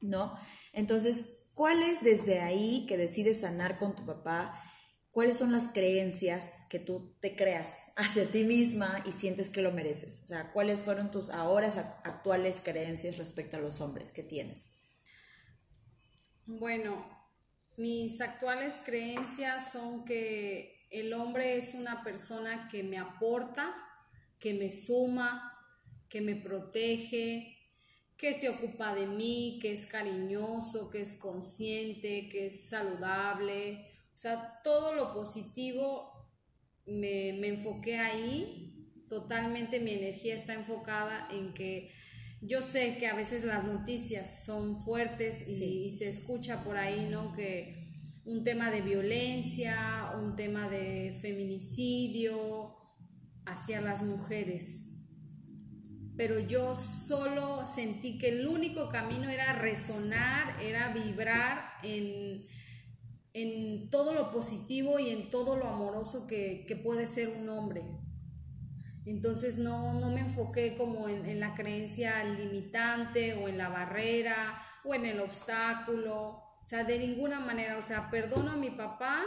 ¿no? 0.01 0.37
Entonces, 0.73 1.49
¿cuáles 1.55 2.03
desde 2.03 2.41
ahí 2.41 2.87
que 2.87 2.97
decides 2.97 3.41
sanar 3.41 3.79
con 3.79 3.95
tu 3.95 4.05
papá? 4.05 4.59
¿Cuáles 5.11 5.37
son 5.37 5.53
las 5.53 5.69
creencias 5.69 6.67
que 6.71 6.79
tú 6.79 7.17
te 7.21 7.37
creas 7.37 7.93
hacia 7.97 8.31
ti 8.31 8.45
misma 8.45 9.03
y 9.07 9.13
sientes 9.13 9.51
que 9.51 9.63
lo 9.63 9.73
mereces? 9.73 10.23
O 10.25 10.27
sea, 10.27 10.53
¿cuáles 10.53 10.83
fueron 10.83 11.11
tus 11.11 11.31
ahora 11.31 11.69
actuales 12.05 12.61
creencias 12.63 13.19
respecto 13.19 13.57
a 13.57 13.61
los 13.61 13.81
hombres 13.81 14.13
que 14.13 14.23
tienes? 14.23 14.69
Bueno, 16.47 17.05
mis 17.77 18.21
actuales 18.21 18.83
creencias 18.85 19.73
son 19.73 20.05
que 20.05 20.87
el 20.91 21.13
hombre 21.15 21.57
es 21.57 21.75
una 21.75 22.05
persona 22.05 22.69
que 22.71 22.83
me 22.83 22.99
aporta, 22.99 23.75
que 24.43 24.55
me 24.55 24.71
suma, 24.71 25.57
que 26.09 26.21
me 26.21 26.35
protege, 26.35 27.57
que 28.17 28.35
se 28.35 28.49
ocupa 28.49 28.93
de 28.93 29.07
mí, 29.07 29.61
que 29.63 29.73
es 29.73 29.87
cariñoso, 29.87 30.91
que 30.91 31.01
es 31.01 31.15
consciente, 31.15 32.29
que 32.29 32.47
es 32.47 32.69
saludable. 32.69 33.87
O 34.13 34.19
sea, 34.19 34.61
todo 34.65 34.97
lo 34.97 35.15
positivo 35.15 36.11
me, 36.87 37.35
me 37.35 37.49
enfoqué 37.49 37.99
ahí. 37.99 38.91
Totalmente 39.09 39.79
mi 39.79 39.93
energía 39.93 40.35
está 40.35 40.55
enfocada 40.55 41.29
en 41.31 41.55
que 41.55 41.93
yo 42.41 42.63
sé 42.63 42.97
que 42.99 43.07
a 43.07 43.15
veces 43.15 43.45
las 43.45 43.65
noticias 43.65 44.45
son 44.45 44.83
fuertes 44.83 45.47
y, 45.47 45.85
y, 45.85 45.91
se 45.93 46.09
escucha 46.09 46.65
por 46.65 46.77
ahí, 46.77 47.07
¿no? 47.09 47.31
Que 47.31 47.93
un 48.25 48.43
tema 48.43 48.73
de 48.73 48.81
violencia, 48.81 50.13
un 50.17 50.35
tema 50.35 50.69
de 50.69 51.17
feminicidio, 51.23 52.82
hacia 53.47 53.81
las 53.81 54.03
mujeres. 54.03 54.89
Pero 56.17 56.39
yo 56.39 56.77
solo 56.77 57.65
sentí 57.65 58.19
que 58.19 58.29
el 58.29 58.47
único 58.47 58.89
camino 58.89 59.29
era 59.29 59.55
resonar, 59.55 60.61
era 60.63 60.93
vibrar 60.93 61.73
en, 61.83 62.47
en 63.33 63.89
todo 63.91 64.13
lo 64.13 64.31
positivo 64.31 64.99
y 64.99 65.11
en 65.11 65.31
todo 65.31 65.57
lo 65.57 65.67
amoroso 65.67 66.27
que, 66.27 66.67
puede 66.85 67.07
ser 67.07 67.29
un 67.29 67.49
hombre. 67.49 67.83
Entonces 69.05 69.59
no, 69.59 69.95
me 70.11 70.21
enfoqué 70.21 70.75
como 70.77 71.09
en, 71.09 71.27
en, 71.27 71.41
la 71.41 71.55
creencia 71.55 72.23
limitante 72.23 73.35
o 73.35 73.49
en 73.49 73.59
la 73.59 73.69
barrera 73.69 74.61
o 74.85 74.95
en 74.95 75.07
el 75.07 75.19
obstáculo. 75.21 76.43
O 76.61 76.65
sea, 76.65 76.85
de 76.85 76.99
ninguna 76.99 77.41
manera. 77.41 77.79
O 77.79 77.83
sea, 77.83 78.11
perdono 78.11 78.53
a 78.53 78.57
mi 78.57 78.71
papá 78.71 79.25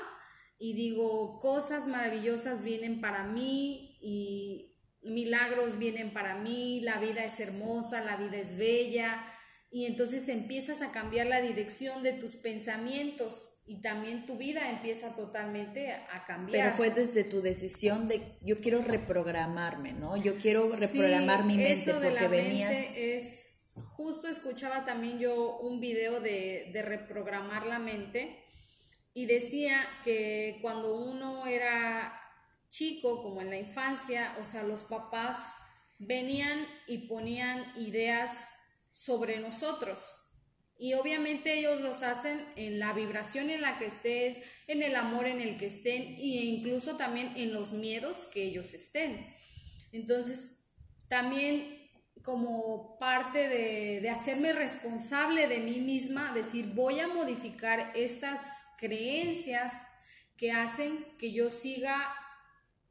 y 0.58 0.74
digo, 0.74 1.40
cosas 1.40 1.88
maravillosas 1.88 2.64
vienen 2.64 3.02
para 3.02 3.24
mí 3.24 3.95
y 4.08 4.78
milagros 5.02 5.80
vienen 5.80 6.14
para 6.14 6.36
mí, 6.36 6.80
la 6.82 7.00
vida 7.00 7.26
es 7.26 7.40
hermosa, 7.40 8.04
la 8.04 8.18
vida 8.18 8.38
es 8.38 8.56
bella 8.56 9.26
y 9.72 9.88
entonces 9.88 10.30
empiezas 10.30 10.84
a 10.84 10.92
cambiar 10.92 11.26
la 11.26 11.42
dirección 11.42 12.04
de 12.04 12.14
tus 12.14 12.36
pensamientos 12.36 13.50
y 13.66 13.82
también 13.82 14.28
tu 14.28 14.38
vida 14.38 14.70
empieza 14.70 15.16
totalmente 15.16 15.92
a 15.92 16.24
cambiar. 16.28 16.66
Pero 16.66 16.78
fue 16.78 16.92
desde 16.92 17.24
tu 17.24 17.42
decisión 17.42 18.08
de 18.08 18.22
yo 18.44 18.62
quiero 18.62 18.84
reprogramarme, 18.84 19.94
¿no? 19.94 20.18
Yo 20.18 20.38
quiero 20.38 20.72
reprogramar 20.76 21.46
mi 21.46 21.58
mente 21.58 21.92
porque 21.92 22.28
venías 22.28 22.96
es 22.96 23.56
justo 23.96 24.28
escuchaba 24.28 24.86
también 24.86 25.18
yo 25.18 25.58
un 25.58 25.82
video 25.82 26.20
de, 26.20 26.70
de 26.72 26.82
reprogramar 26.84 27.66
la 27.66 27.80
mente 27.80 28.40
y 29.16 29.26
decía 29.26 29.82
que 30.04 30.60
cuando 30.62 30.96
uno 30.96 31.48
era 31.48 32.22
chico, 32.76 33.22
como 33.22 33.42
en 33.42 33.50
la 33.50 33.58
infancia, 33.58 34.36
o 34.42 34.46
sea, 34.46 34.64
los 34.64 34.84
papás 34.84 35.56
venían 35.98 36.68
y 36.88 37.08
ponían 37.08 37.64
ideas 37.78 38.58
sobre 38.90 39.40
nosotros. 39.40 40.04
Y 40.78 40.94
obviamente 40.96 41.58
ellos 41.58 41.80
los 41.80 42.02
hacen 42.02 42.46
en 42.58 42.80
la 42.80 42.92
vibración 42.92 43.50
en 43.50 43.62
la 43.62 43.78
que 43.78 43.86
estés, 43.86 44.40
en 44.68 44.84
el 44.84 44.98
amor 44.98 45.26
en 45.26 45.40
el 45.40 45.58
que 45.58 45.68
estén 45.68 46.02
e 46.02 46.44
incluso 46.44 46.98
también 46.98 47.32
en 47.38 47.54
los 47.54 47.72
miedos 47.72 48.26
que 48.26 48.44
ellos 48.44 48.74
estén. 48.74 49.26
Entonces, 49.94 50.58
también 51.08 51.82
como 52.24 52.98
parte 52.98 53.48
de, 53.48 54.02
de, 54.02 54.10
hacerme 54.10 54.52
responsable 54.52 55.48
de 55.48 55.60
mí 55.60 55.80
misma, 55.80 56.34
decir, 56.34 56.74
voy 56.74 57.00
a 57.00 57.08
modificar 57.08 57.94
estas 57.96 58.42
creencias 58.78 59.72
que 60.36 60.52
hacen 60.52 61.06
que 61.18 61.32
yo 61.32 61.50
siga 61.50 62.14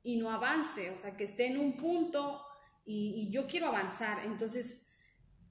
y 0.04 0.16
no 0.16 0.30
avance, 0.30 0.90
o 0.90 0.98
sea, 0.98 1.16
que 1.16 1.24
esté 1.24 1.46
en 1.46 1.58
un 1.58 1.76
punto 1.76 2.40
y, 2.86 3.26
y 3.26 3.30
yo 3.32 3.48
quiero 3.48 3.68
avanzar. 3.68 4.24
Entonces, 4.26 4.88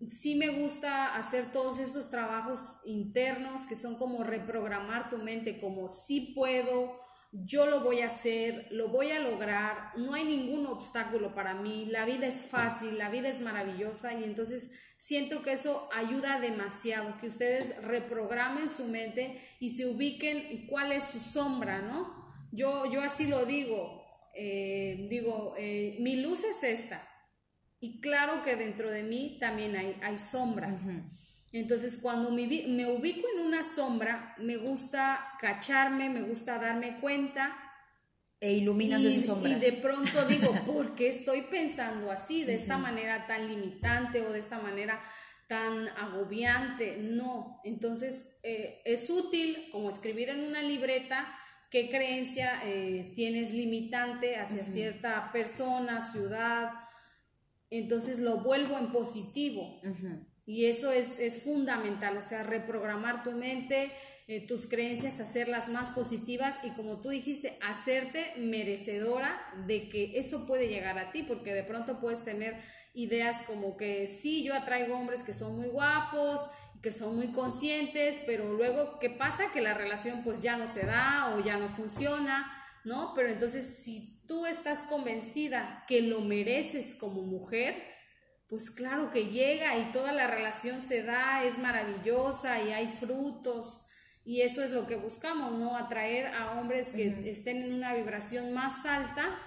sí 0.10 0.36
me 0.36 0.50
gusta 0.50 1.16
hacer 1.16 1.52
todos 1.52 1.80
estos 1.80 2.10
trabajos 2.10 2.78
internos 2.86 3.66
que 3.66 3.76
son 3.76 3.96
como 3.96 4.24
reprogramar 4.24 5.10
tu 5.10 5.18
mente, 5.18 5.60
como 5.60 5.90
sí 5.90 6.34
puedo, 6.36 6.98
yo 7.32 7.66
lo 7.66 7.80
voy 7.80 8.02
a 8.02 8.08
hacer, 8.08 8.68
lo 8.70 8.90
voy 8.90 9.10
a 9.10 9.20
lograr, 9.20 9.90
no 9.98 10.14
hay 10.14 10.24
ningún 10.24 10.68
obstáculo 10.68 11.34
para 11.34 11.56
mí, 11.56 11.88
la 11.88 12.06
vida 12.06 12.28
es 12.28 12.46
fácil, 12.46 13.00
la 13.00 13.10
vida 13.10 13.28
es 13.28 13.42
maravillosa 13.42 14.14
y 14.14 14.24
entonces 14.24 14.70
siento 14.98 15.42
que 15.42 15.54
eso 15.54 15.90
ayuda 15.96 16.40
demasiado, 16.40 17.18
que 17.18 17.28
ustedes 17.28 17.76
reprogramen 17.82 18.70
su 18.70 18.86
mente 18.86 19.42
y 19.60 19.72
se 19.72 19.88
ubiquen 19.88 20.68
cuál 20.68 20.92
es 20.92 21.06
su 21.06 21.20
sombra, 21.20 21.82
¿no? 21.82 22.24
Yo, 22.52 22.86
yo 22.92 23.02
así 23.02 23.26
lo 23.26 23.46
digo, 23.46 24.03
eh, 24.34 25.06
digo, 25.10 25.54
eh, 25.58 25.98
mi 26.00 26.22
luz 26.22 26.44
es 26.44 26.64
esta 26.64 27.08
y 27.84 28.00
claro 28.00 28.44
que 28.44 28.56
dentro 28.56 28.90
de 28.90 29.04
mí 29.04 29.38
también 29.42 29.76
hay, 29.76 30.00
hay 30.02 30.18
sombra. 30.18 30.80
Entonces, 31.52 31.98
cuando 31.98 32.32
me, 32.32 32.48
me, 32.48 32.90
ubico 32.90 33.28
en 33.36 33.46
una 33.46 33.62
sombra, 33.62 34.34
me 34.38 34.56
gusta 34.56 35.34
cacharme, 35.38 36.10
me 36.10 36.22
gusta 36.22 36.60
darme 36.60 37.02
cuenta. 37.02 37.60
E 38.40 38.54
iluminas 38.54 39.04
esa 39.04 39.22
sombra. 39.22 39.52
Y 39.52 39.56
de 39.56 39.74
pronto 39.74 40.26
digo, 40.30 40.54
¿por 40.66 40.96
qué 40.96 41.10
estoy 41.10 41.42
pensando 41.42 42.10
así, 42.10 42.46
de 42.46 42.56
esta 42.56 42.78
manera 42.78 43.28
tan 43.28 43.50
limitante 43.50 44.22
o 44.22 44.32
de 44.32 44.40
esta 44.40 44.60
manera 44.60 45.02
tan 45.50 45.90
agobiante? 45.90 47.00
No. 47.02 47.60
Entonces, 47.66 48.38
eh, 48.44 48.82
es 48.86 49.10
útil 49.10 49.68
como 49.74 49.90
escribir 49.90 50.30
en 50.30 50.40
una 50.40 50.62
libreta 50.62 51.38
qué 51.74 51.90
creencia 51.90 52.62
eh, 52.66 53.12
tienes 53.16 53.52
limitante 53.52 54.36
hacia 54.36 54.64
cierta 54.64 55.32
persona, 55.34 56.08
ciudad. 56.12 56.72
Entonces 57.72 58.20
lo 58.20 58.44
vuelvo 58.44 58.78
en 58.78 58.92
positivo. 58.92 59.82
Y 60.46 60.66
eso 60.66 60.92
es, 60.92 61.42
fundamental, 61.44 62.16
o 62.18 62.22
sea, 62.22 62.44
reprogramar 62.44 63.24
tu 63.24 63.32
mente, 63.32 63.90
eh, 64.28 64.46
tus 64.46 64.68
creencias, 64.68 65.20
hacerlas 65.20 65.70
más 65.70 65.90
positivas 65.90 66.60
y 66.62 66.70
como 66.72 67.02
tú 67.02 67.10
dijiste, 67.10 67.58
hacerte 67.62 68.34
merecedora 68.38 69.42
de 69.66 69.90
que 69.90 70.20
eso 70.20 70.46
puede 70.46 70.68
llegar 70.68 71.00
a 71.00 71.12
ti, 71.12 71.24
porque 71.24 71.56
de 71.56 71.64
pronto 71.64 72.00
puedes 72.00 72.24
tener 72.24 72.62
ideas 72.94 73.42
como 73.48 73.78
que 73.78 74.06
sí, 74.06 74.44
yo 74.44 74.54
atraigo 74.54 74.96
hombres 74.96 75.24
que 75.24 75.34
son 75.34 75.56
muy 75.56 75.70
guapos, 75.70 76.46
que 76.84 76.92
son 76.92 77.16
muy 77.16 77.32
conscientes, 77.32 78.22
pero 78.26 78.54
luego, 78.54 79.00
¿qué 79.00 79.10
pasa? 79.10 79.52
Que 79.54 79.62
la 79.62 79.74
relación 79.74 80.22
pues 80.22 80.42
ya 80.42 80.58
no 80.58 80.68
se 80.68 80.86
da 80.86 81.34
o 81.34 81.40
ya 81.40 81.56
no 81.56 81.70
funciona, 81.70 82.62
¿no? 82.84 83.14
Pero 83.16 83.30
entonces, 83.30 83.82
si 83.84 84.22
tú 84.28 84.46
estás 84.46 84.84
convencida 84.84 85.86
que 85.88 86.02
lo 86.02 86.20
mereces 86.20 86.96
como 87.00 87.22
mujer, 87.22 87.82
pues 88.50 88.70
claro 88.70 89.10
que 89.12 89.28
llega 89.28 89.78
y 89.78 89.94
toda 89.94 90.12
la 90.12 90.28
relación 90.28 90.82
se 90.82 91.04
da, 91.04 91.46
es 91.46 91.58
maravillosa 91.58 92.62
y 92.62 92.74
hay 92.74 92.90
frutos. 92.90 93.80
Y 94.26 94.42
eso 94.42 94.62
es 94.62 94.72
lo 94.72 94.86
que 94.86 94.98
buscamos, 94.98 95.58
¿no? 95.58 95.78
Atraer 95.78 96.28
a 96.36 96.60
hombres 96.60 96.92
que 96.92 97.08
estén 97.32 97.64
en 97.64 97.76
una 97.76 97.94
vibración 97.94 98.54
más 98.54 98.86
alta, 98.86 99.40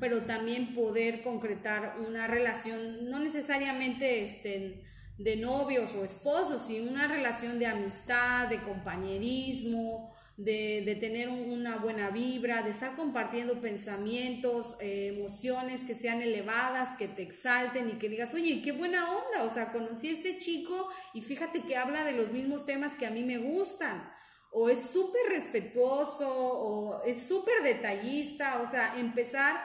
pero 0.00 0.24
también 0.24 0.74
poder 0.74 1.22
concretar 1.22 1.96
una 1.98 2.26
relación, 2.26 3.08
no 3.10 3.18
necesariamente 3.18 4.22
estén 4.22 4.82
de 5.18 5.36
novios 5.36 5.94
o 5.94 6.04
esposos, 6.04 6.62
sino 6.66 6.90
una 6.90 7.08
relación 7.08 7.58
de 7.58 7.66
amistad, 7.66 8.48
de 8.48 8.62
compañerismo, 8.62 10.14
de, 10.38 10.96
tener 11.00 11.28
una 11.28 11.78
buena 11.78 12.10
vibra, 12.10 12.62
de 12.62 12.70
estar 12.70 12.94
compartiendo 12.94 13.60
pensamientos, 13.60 14.76
eh, 14.80 15.12
emociones 15.16 15.82
que 15.82 15.96
sean 15.96 16.22
elevadas, 16.22 16.96
que 16.96 17.08
te 17.08 17.22
exalten 17.22 17.88
y 17.88 17.98
que 17.98 18.08
digas, 18.08 18.32
oye, 18.34 18.62
qué 18.62 18.70
buena 18.70 19.10
onda, 19.10 19.42
o 19.42 19.48
sea, 19.48 19.72
conocí 19.72 20.08
a 20.08 20.12
este 20.12 20.38
chico 20.38 20.88
y 21.12 21.22
fíjate 21.22 21.62
que 21.62 21.76
habla 21.76 22.04
de 22.04 22.12
los 22.12 22.30
mismos 22.30 22.64
temas 22.64 22.94
que 22.94 23.06
a 23.06 23.10
mí 23.10 23.24
me 23.24 23.38
gustan, 23.38 24.08
o 24.52 24.68
es 24.68 24.78
súper 24.78 25.22
respetuoso, 25.30 26.30
o 26.30 27.02
es 27.04 27.26
súper 27.26 27.60
detallista, 27.64 28.62
o 28.62 28.66
sea, 28.66 28.94
empezar 28.98 29.60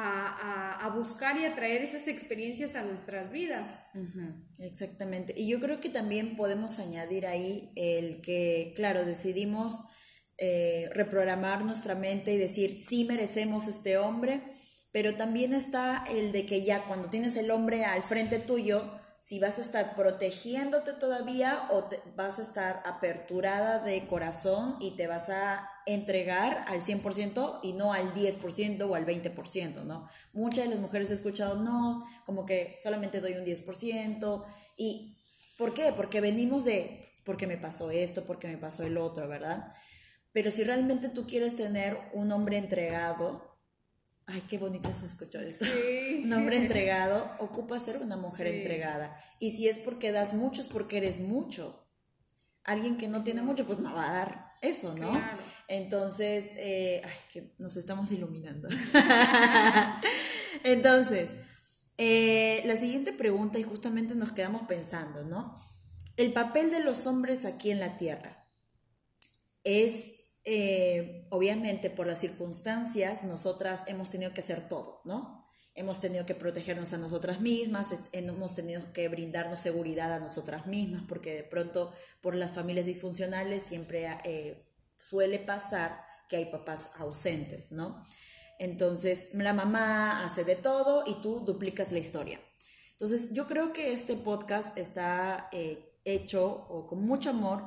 a, 0.00 0.88
buscar 0.94 1.38
y 1.38 1.44
a 1.44 1.54
traer 1.54 1.82
esas 1.82 2.08
experiencias 2.08 2.74
a 2.74 2.82
nuestras 2.82 3.30
vidas. 3.30 3.82
exactamente. 4.58 5.34
Y 5.36 5.48
yo 5.48 5.60
creo 5.60 5.80
que 5.80 5.90
también 5.90 6.36
podemos 6.36 6.78
añadir 6.78 7.26
ahí 7.26 7.72
el 7.76 8.20
que, 8.20 8.72
claro, 8.74 9.04
decidimos 9.04 9.80
eh, 10.38 10.88
reprogramar 10.92 11.64
nuestra 11.64 11.94
mente 11.94 12.32
y 12.32 12.38
decir, 12.38 12.82
sí 12.82 13.04
merecemos 13.04 13.68
este 13.68 13.98
hombre, 13.98 14.42
pero 14.92 15.16
también 15.16 15.52
está 15.52 16.04
el 16.10 16.32
de 16.32 16.46
que 16.46 16.64
ya 16.64 16.84
cuando 16.84 17.10
tienes 17.10 17.36
el 17.36 17.50
hombre 17.50 17.84
al 17.84 18.02
frente 18.02 18.38
tuyo, 18.38 18.90
si 19.20 19.40
vas 19.40 19.58
a 19.58 19.62
estar 19.62 19.96
protegiéndote 19.96 20.92
todavía 20.92 21.68
o 21.70 21.88
vas 22.16 22.38
a 22.38 22.42
estar 22.42 22.82
aperturada 22.86 23.80
de 23.80 24.06
corazón 24.06 24.76
y 24.80 24.92
te 24.92 25.06
vas 25.06 25.28
a 25.28 25.68
entregar 25.94 26.64
al 26.68 26.80
100% 26.80 27.60
y 27.62 27.72
no 27.72 27.92
al 27.92 28.14
10% 28.14 28.88
o 28.88 28.94
al 28.94 29.06
20%, 29.06 29.84
¿no? 29.84 30.08
Muchas 30.32 30.64
de 30.64 30.70
las 30.70 30.80
mujeres 30.80 31.10
he 31.10 31.14
escuchado, 31.14 31.56
no, 31.56 32.04
como 32.26 32.46
que 32.46 32.76
solamente 32.82 33.20
doy 33.20 33.32
un 33.32 33.44
10%. 33.44 34.44
¿Y 34.76 35.18
por 35.56 35.74
qué? 35.74 35.92
Porque 35.96 36.20
venimos 36.20 36.64
de, 36.64 37.12
porque 37.24 37.46
me 37.46 37.56
pasó 37.56 37.90
esto, 37.90 38.24
porque 38.24 38.48
me 38.48 38.58
pasó 38.58 38.82
el 38.84 38.98
otro, 38.98 39.28
¿verdad? 39.28 39.72
Pero 40.32 40.50
si 40.50 40.62
realmente 40.62 41.08
tú 41.08 41.26
quieres 41.26 41.56
tener 41.56 41.98
un 42.12 42.30
hombre 42.32 42.58
entregado, 42.58 43.58
ay, 44.26 44.42
qué 44.48 44.58
bonito 44.58 44.92
se 44.92 45.06
escuchó 45.06 45.40
eso. 45.40 45.64
un 46.22 46.32
hombre 46.32 46.56
entregado 46.62 47.30
ocupa 47.38 47.80
ser 47.80 47.96
una 47.98 48.16
mujer 48.16 48.46
entregada. 48.46 49.18
Y 49.40 49.52
si 49.52 49.68
es 49.68 49.78
porque 49.78 50.12
das 50.12 50.34
mucho, 50.34 50.60
es 50.60 50.68
porque 50.68 50.98
eres 50.98 51.20
mucho. 51.20 51.87
Alguien 52.68 52.96
que 52.96 53.08
no 53.08 53.24
tiene 53.24 53.42
mucho, 53.42 53.66
pues 53.66 53.78
no 53.78 53.94
va 53.94 54.08
a 54.08 54.12
dar 54.12 54.56
eso, 54.60 54.94
¿no? 54.94 55.10
Entonces, 55.68 56.54
eh, 56.56 57.00
ay, 57.04 57.16
que 57.32 57.54
nos 57.58 57.76
estamos 57.76 58.10
iluminando. 58.12 58.68
Entonces, 60.64 61.30
eh, 61.96 62.62
la 62.66 62.76
siguiente 62.76 63.12
pregunta, 63.12 63.58
y 63.58 63.62
justamente 63.62 64.14
nos 64.14 64.32
quedamos 64.32 64.62
pensando, 64.68 65.24
¿no? 65.24 65.54
El 66.16 66.32
papel 66.32 66.70
de 66.70 66.80
los 66.80 67.06
hombres 67.06 67.44
aquí 67.44 67.70
en 67.70 67.80
la 67.80 67.96
Tierra 67.96 68.46
es 69.64 70.10
eh, 70.44 71.26
obviamente 71.30 71.90
por 71.90 72.06
las 72.06 72.20
circunstancias, 72.20 73.24
nosotras 73.24 73.84
hemos 73.86 74.10
tenido 74.10 74.32
que 74.32 74.40
hacer 74.40 74.66
todo, 74.66 75.02
¿no? 75.04 75.37
Hemos 75.78 76.00
tenido 76.00 76.26
que 76.26 76.34
protegernos 76.34 76.92
a 76.92 76.98
nosotras 76.98 77.40
mismas, 77.40 77.94
hemos 78.10 78.56
tenido 78.56 78.92
que 78.92 79.06
brindarnos 79.06 79.60
seguridad 79.60 80.12
a 80.12 80.18
nosotras 80.18 80.66
mismas, 80.66 81.04
porque 81.08 81.36
de 81.36 81.44
pronto 81.44 81.94
por 82.20 82.34
las 82.34 82.52
familias 82.52 82.86
disfuncionales 82.86 83.62
siempre 83.62 84.08
eh, 84.24 84.66
suele 84.98 85.38
pasar 85.38 86.04
que 86.28 86.36
hay 86.36 86.46
papás 86.46 86.90
ausentes, 86.96 87.70
¿no? 87.70 88.04
Entonces 88.58 89.30
la 89.34 89.52
mamá 89.52 90.26
hace 90.26 90.42
de 90.42 90.56
todo 90.56 91.04
y 91.06 91.22
tú 91.22 91.44
duplicas 91.46 91.92
la 91.92 92.00
historia. 92.00 92.40
Entonces 92.90 93.32
yo 93.32 93.46
creo 93.46 93.72
que 93.72 93.92
este 93.92 94.16
podcast 94.16 94.76
está 94.76 95.48
eh, 95.52 95.94
hecho 96.04 96.66
o 96.68 96.88
con 96.88 97.04
mucho 97.04 97.30
amor 97.30 97.62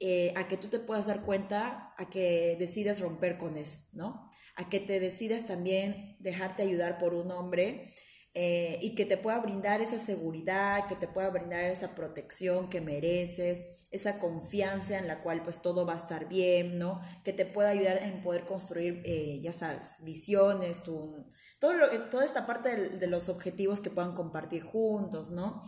eh, 0.00 0.34
a 0.36 0.48
que 0.48 0.58
tú 0.58 0.68
te 0.68 0.80
puedas 0.80 1.06
dar 1.06 1.22
cuenta, 1.22 1.94
a 1.96 2.10
que 2.10 2.56
decidas 2.58 3.00
romper 3.00 3.38
con 3.38 3.56
eso, 3.56 3.78
¿no? 3.94 4.23
A 4.56 4.68
que 4.68 4.80
te 4.80 5.00
decidas 5.00 5.46
también 5.46 6.16
dejarte 6.20 6.62
ayudar 6.62 6.98
por 6.98 7.14
un 7.14 7.30
hombre 7.30 7.92
eh, 8.36 8.80
y 8.82 8.96
que 8.96 9.06
te 9.06 9.16
pueda 9.16 9.38
brindar 9.38 9.80
esa 9.80 9.98
seguridad, 9.98 10.88
que 10.88 10.96
te 10.96 11.06
pueda 11.06 11.30
brindar 11.30 11.64
esa 11.64 11.94
protección 11.94 12.68
que 12.68 12.80
mereces, 12.80 13.64
esa 13.92 14.18
confianza 14.18 14.98
en 14.98 15.06
la 15.06 15.22
cual 15.22 15.42
pues 15.44 15.62
todo 15.62 15.86
va 15.86 15.92
a 15.92 15.98
estar 15.98 16.28
bien, 16.28 16.76
¿no? 16.76 17.00
Que 17.22 17.32
te 17.32 17.46
pueda 17.46 17.68
ayudar 17.68 18.02
en 18.02 18.22
poder 18.22 18.44
construir, 18.44 19.02
eh, 19.04 19.40
ya 19.40 19.52
sabes, 19.52 20.00
visiones, 20.02 20.82
tu, 20.82 21.30
todo 21.60 21.74
toda 22.10 22.24
esta 22.24 22.44
parte 22.44 22.76
de, 22.76 22.88
de 22.98 23.06
los 23.06 23.28
objetivos 23.28 23.80
que 23.80 23.90
puedan 23.90 24.16
compartir 24.16 24.64
juntos, 24.64 25.30
¿no? 25.30 25.62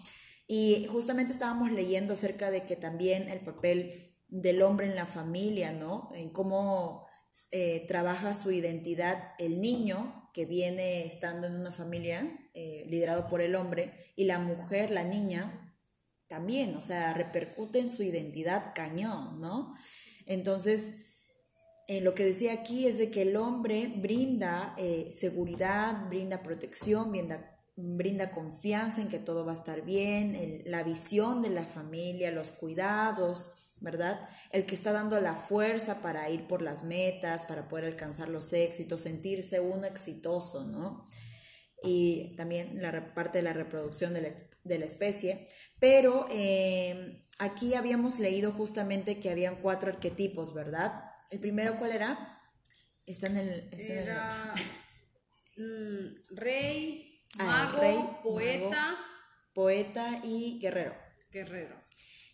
Y 0.48 0.88
justamente 0.90 1.32
estábamos 1.32 1.70
leyendo 1.70 2.14
acerca 2.14 2.50
de 2.50 2.64
que 2.64 2.74
también 2.74 3.28
el 3.28 3.40
papel 3.40 4.16
del 4.26 4.62
hombre 4.62 4.86
en 4.86 4.96
la 4.96 5.06
familia, 5.06 5.70
¿no? 5.70 6.10
En 6.14 6.30
cómo 6.30 7.05
eh, 7.52 7.84
trabaja 7.86 8.34
su 8.34 8.50
identidad 8.50 9.32
el 9.38 9.60
niño 9.60 10.30
que 10.32 10.46
viene 10.46 11.06
estando 11.06 11.46
en 11.46 11.54
una 11.54 11.70
familia 11.70 12.50
eh, 12.54 12.84
liderado 12.88 13.28
por 13.28 13.40
el 13.40 13.54
hombre 13.54 14.12
y 14.16 14.24
la 14.24 14.38
mujer, 14.38 14.90
la 14.90 15.04
niña, 15.04 15.74
también, 16.28 16.74
o 16.76 16.80
sea, 16.80 17.14
repercute 17.14 17.78
en 17.78 17.90
su 17.90 18.02
identidad 18.02 18.72
cañón, 18.74 19.40
¿no? 19.40 19.74
Entonces, 20.24 21.06
eh, 21.88 22.00
lo 22.00 22.14
que 22.14 22.24
decía 22.24 22.52
aquí 22.52 22.86
es 22.86 22.98
de 22.98 23.10
que 23.10 23.22
el 23.22 23.36
hombre 23.36 23.92
brinda 23.96 24.74
seguridad, 25.10 26.08
brinda 26.08 26.42
protección, 26.42 27.10
brinda 27.12 27.52
brinda 27.76 28.30
confianza 28.30 29.02
en 29.02 29.08
que 29.08 29.18
todo 29.18 29.44
va 29.44 29.52
a 29.52 29.54
estar 29.54 29.82
bien, 29.82 30.62
la 30.64 30.82
visión 30.82 31.42
de 31.42 31.50
la 31.50 31.66
familia, 31.66 32.30
los 32.30 32.52
cuidados, 32.52 33.65
¿verdad? 33.80 34.28
El 34.52 34.66
que 34.66 34.74
está 34.74 34.92
dando 34.92 35.20
la 35.20 35.36
fuerza 35.36 36.00
para 36.02 36.28
ir 36.30 36.46
por 36.46 36.62
las 36.62 36.82
metas, 36.82 37.44
para 37.44 37.68
poder 37.68 37.84
alcanzar 37.84 38.28
los 38.28 38.52
éxitos, 38.52 39.02
sentirse 39.02 39.60
uno 39.60 39.86
exitoso, 39.86 40.66
¿no? 40.66 41.06
Y 41.82 42.34
también 42.36 42.80
la 42.80 43.14
parte 43.14 43.38
de 43.38 43.42
la 43.42 43.52
reproducción 43.52 44.14
de 44.14 44.78
la, 44.78 44.84
especie. 44.84 45.48
Pero 45.78 46.26
eh, 46.30 47.26
aquí 47.38 47.74
habíamos 47.74 48.18
leído 48.18 48.50
justamente 48.52 49.20
que 49.20 49.30
habían 49.30 49.56
cuatro 49.56 49.90
arquetipos, 49.90 50.54
¿verdad? 50.54 51.04
¿El 51.30 51.40
primero 51.40 51.76
cuál 51.76 51.92
era? 51.92 52.40
Está 53.04 53.26
en 53.26 53.36
el... 53.36 53.68
era 53.72 54.54
mm, 55.56 56.34
rey, 56.36 57.22
ah, 57.38 57.70
mago, 57.72 58.22
poeta. 58.22 58.96
poeta 59.54 60.20
y 60.24 60.58
guerrero. 60.60 60.96
Guerrero. 61.30 61.85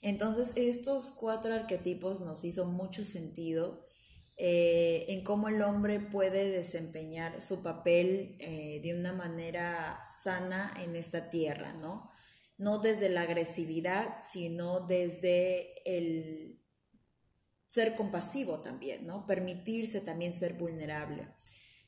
Entonces, 0.03 0.53
estos 0.57 1.13
cuatro 1.13 1.55
arquetipos 1.55 2.21
nos 2.21 2.45
hizo 2.45 2.67
mucho 2.67 3.05
sentido 3.05 3.87
eh, 4.37 5.07
en 5.09 5.23
cómo 5.23 5.49
el 5.49 5.63
hombre 5.63 6.01
puede 6.01 6.51
desempeñar 6.51 7.41
su 7.41 7.63
papel 7.63 8.37
eh, 8.41 8.81
de 8.83 8.99
una 8.99 9.13
manera 9.13 10.01
sana 10.03 10.75
en 10.83 10.97
esta 10.97 11.31
tierra, 11.31 11.73
¿no? 11.75 12.11
No 12.59 12.79
desde 12.79 13.09
la 13.09 13.23
agresividad, 13.23 14.17
sino 14.33 14.81
desde 14.81 15.73
el 15.85 16.61
ser 17.69 17.95
compasivo 17.95 18.61
también, 18.61 19.07
¿no? 19.07 19.25
Permitirse 19.27 20.01
también 20.01 20.33
ser 20.33 20.55
vulnerable. 20.55 21.29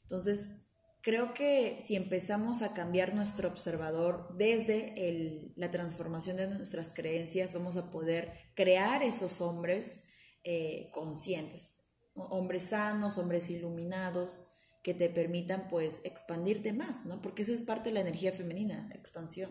Entonces, 0.03 0.74
Creo 1.05 1.35
que 1.35 1.81
si 1.83 1.97
empezamos 1.97 2.63
a 2.63 2.73
cambiar 2.73 3.15
nuestro 3.15 3.47
observador 3.49 4.35
desde 4.39 5.53
la 5.55 5.71
transformación 5.71 6.39
de 6.39 6.49
nuestras 6.49 6.95
creencias, 6.95 7.53
vamos 7.53 7.77
a 7.77 7.91
poder 7.91 8.33
crear 8.55 9.03
esos 9.03 9.43
hombres 9.43 10.05
eh, 10.45 10.89
conscientes, 10.93 11.77
hombres 12.15 12.71
sanos, 12.71 13.19
hombres 13.19 13.51
iluminados, 13.51 14.45
que 14.83 14.95
te 14.95 15.11
permitan 15.11 15.69
pues 15.69 16.01
expandirte 16.05 16.73
más, 16.73 17.05
¿no? 17.05 17.21
Porque 17.21 17.43
esa 17.43 17.53
es 17.53 17.61
parte 17.61 17.91
de 17.91 17.95
la 17.97 18.01
energía 18.01 18.33
femenina, 18.33 18.91
expansión. 18.95 19.51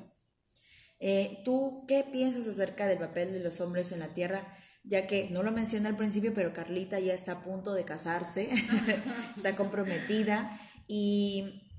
Eh, 0.99 1.43
¿Tú 1.45 1.85
qué 1.87 2.03
piensas 2.03 2.47
acerca 2.47 2.87
del 2.87 2.97
papel 2.97 3.31
de 3.31 3.41
los 3.41 3.61
hombres 3.61 3.91
en 3.91 3.99
la 3.99 4.15
Tierra? 4.15 4.57
Ya 4.83 5.05
que 5.05 5.29
no 5.29 5.43
lo 5.43 5.51
mencioné 5.51 5.87
al 5.87 5.97
principio, 5.97 6.33
pero 6.33 6.51
Carlita 6.51 6.99
ya 6.99 7.13
está 7.13 7.33
a 7.33 7.43
punto 7.43 7.73
de 7.73 7.85
casarse, 7.85 8.49
está 9.37 9.55
comprometida. 9.55 10.59
¿Y 10.95 11.71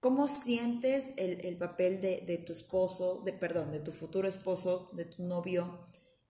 cómo 0.00 0.26
sientes 0.26 1.12
el, 1.18 1.58
papel 1.58 2.00
de, 2.00 2.42
tu 2.46 2.54
esposo, 2.54 3.20
de 3.22 3.34
perdón, 3.34 3.72
de 3.72 3.80
tu 3.80 3.92
futuro 3.92 4.26
esposo, 4.26 4.88
de 4.94 5.04
tu 5.04 5.22
novio 5.22 5.84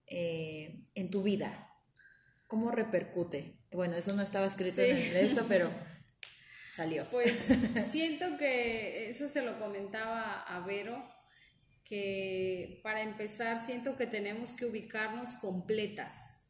eh, 0.04 0.82
en 0.96 1.10
tu 1.10 1.22
vida? 1.22 1.70
¿Cómo 2.48 2.72
repercute? 2.72 3.60
Bueno, 3.70 3.94
eso 3.94 4.14
no 4.14 4.22
estaba 4.22 4.48
escrito 4.48 4.80
en 4.80 4.96
esto, 5.16 5.44
pero 5.46 5.70
salió. 6.74 7.04
Pues 7.04 7.34
siento 7.88 8.36
que 8.36 9.10
eso 9.10 9.28
se 9.28 9.42
lo 9.42 9.56
comentaba 9.60 10.42
a 10.42 10.66
Vero, 10.66 11.00
que 11.84 12.80
para 12.82 13.02
empezar 13.02 13.58
siento 13.58 13.94
que 13.94 14.08
tenemos 14.08 14.54
que 14.54 14.66
ubicarnos 14.66 15.34
completas, 15.34 16.40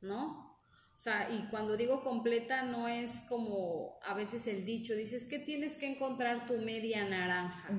¿no? 0.00 0.51
O 1.02 1.04
sea, 1.04 1.28
y 1.32 1.48
cuando 1.50 1.76
digo 1.76 2.00
completa 2.00 2.62
no 2.62 2.86
es 2.86 3.22
como 3.28 3.98
a 4.04 4.14
veces 4.14 4.46
el 4.46 4.64
dicho, 4.64 4.94
dices 4.94 5.26
que 5.26 5.40
tienes 5.40 5.76
que 5.76 5.88
encontrar 5.88 6.46
tu 6.46 6.58
media 6.58 7.04
naranja, 7.04 7.76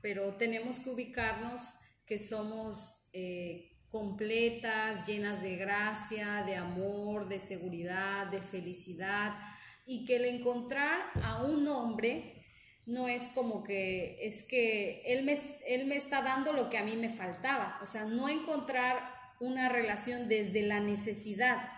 pero 0.00 0.36
tenemos 0.36 0.78
que 0.78 0.90
ubicarnos 0.90 1.60
que 2.06 2.20
somos 2.20 2.94
eh, 3.12 3.80
completas, 3.88 5.08
llenas 5.08 5.42
de 5.42 5.56
gracia, 5.56 6.44
de 6.44 6.54
amor, 6.54 7.26
de 7.26 7.40
seguridad, 7.40 8.28
de 8.28 8.40
felicidad, 8.40 9.36
y 9.84 10.04
que 10.04 10.14
el 10.14 10.26
encontrar 10.26 11.00
a 11.24 11.42
un 11.42 11.66
hombre 11.66 12.44
no 12.84 13.08
es 13.08 13.24
como 13.30 13.64
que 13.64 14.18
es 14.22 14.44
que 14.44 15.02
él 15.06 15.24
me, 15.24 15.36
él 15.66 15.86
me 15.86 15.96
está 15.96 16.22
dando 16.22 16.52
lo 16.52 16.70
que 16.70 16.78
a 16.78 16.84
mí 16.84 16.94
me 16.94 17.10
faltaba, 17.10 17.80
o 17.82 17.86
sea, 17.86 18.04
no 18.04 18.28
encontrar 18.28 19.16
una 19.40 19.68
relación 19.68 20.28
desde 20.28 20.62
la 20.62 20.78
necesidad, 20.78 21.75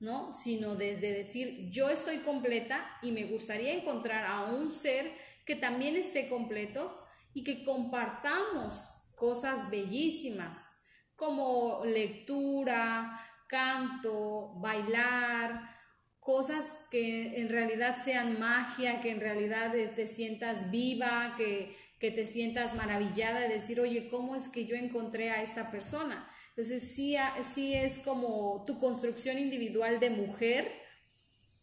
¿no? 0.00 0.32
Sino 0.32 0.74
desde 0.74 1.12
decir, 1.12 1.70
yo 1.70 1.88
estoy 1.90 2.18
completa 2.18 2.98
y 3.02 3.12
me 3.12 3.24
gustaría 3.24 3.74
encontrar 3.74 4.26
a 4.26 4.44
un 4.44 4.70
ser 4.70 5.10
que 5.44 5.56
también 5.56 5.96
esté 5.96 6.28
completo 6.28 6.96
y 7.34 7.44
que 7.44 7.64
compartamos 7.64 8.92
cosas 9.14 9.70
bellísimas 9.70 10.76
como 11.16 11.84
lectura, 11.84 13.20
canto, 13.48 14.52
bailar, 14.60 15.76
cosas 16.20 16.78
que 16.90 17.40
en 17.40 17.48
realidad 17.48 17.96
sean 18.04 18.38
magia, 18.38 19.00
que 19.00 19.10
en 19.10 19.20
realidad 19.20 19.72
te 19.94 20.06
sientas 20.06 20.70
viva, 20.70 21.34
que, 21.36 21.74
que 21.98 22.10
te 22.10 22.26
sientas 22.26 22.76
maravillada 22.76 23.40
de 23.40 23.48
decir, 23.48 23.80
oye, 23.80 24.08
¿cómo 24.08 24.36
es 24.36 24.48
que 24.48 24.66
yo 24.66 24.76
encontré 24.76 25.30
a 25.30 25.42
esta 25.42 25.70
persona? 25.70 26.30
Entonces 26.58 26.92
sí, 26.92 27.16
sí 27.54 27.72
es 27.72 28.00
como 28.00 28.64
tu 28.66 28.80
construcción 28.80 29.38
individual 29.38 30.00
de 30.00 30.10
mujer 30.10 30.68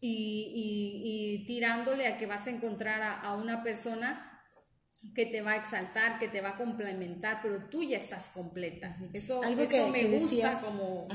y, 0.00 1.44
tirándole 1.46 2.06
a 2.06 2.16
que 2.16 2.24
vas 2.24 2.46
a 2.46 2.50
encontrar 2.50 3.02
a, 3.22 3.34
una 3.34 3.62
persona 3.62 4.42
que 5.14 5.26
te 5.26 5.42
va 5.42 5.52
a 5.52 5.56
exaltar, 5.56 6.18
que 6.18 6.28
te 6.28 6.40
va 6.40 6.50
a 6.50 6.56
complementar, 6.56 7.40
pero 7.42 7.68
tú 7.68 7.84
ya 7.84 7.98
estás 7.98 8.30
completa. 8.30 8.96
Eso, 9.12 9.42
algo 9.42 9.68
que, 9.68 9.84
me 9.90 10.04
gusta 10.04 10.62
como, 10.62 11.06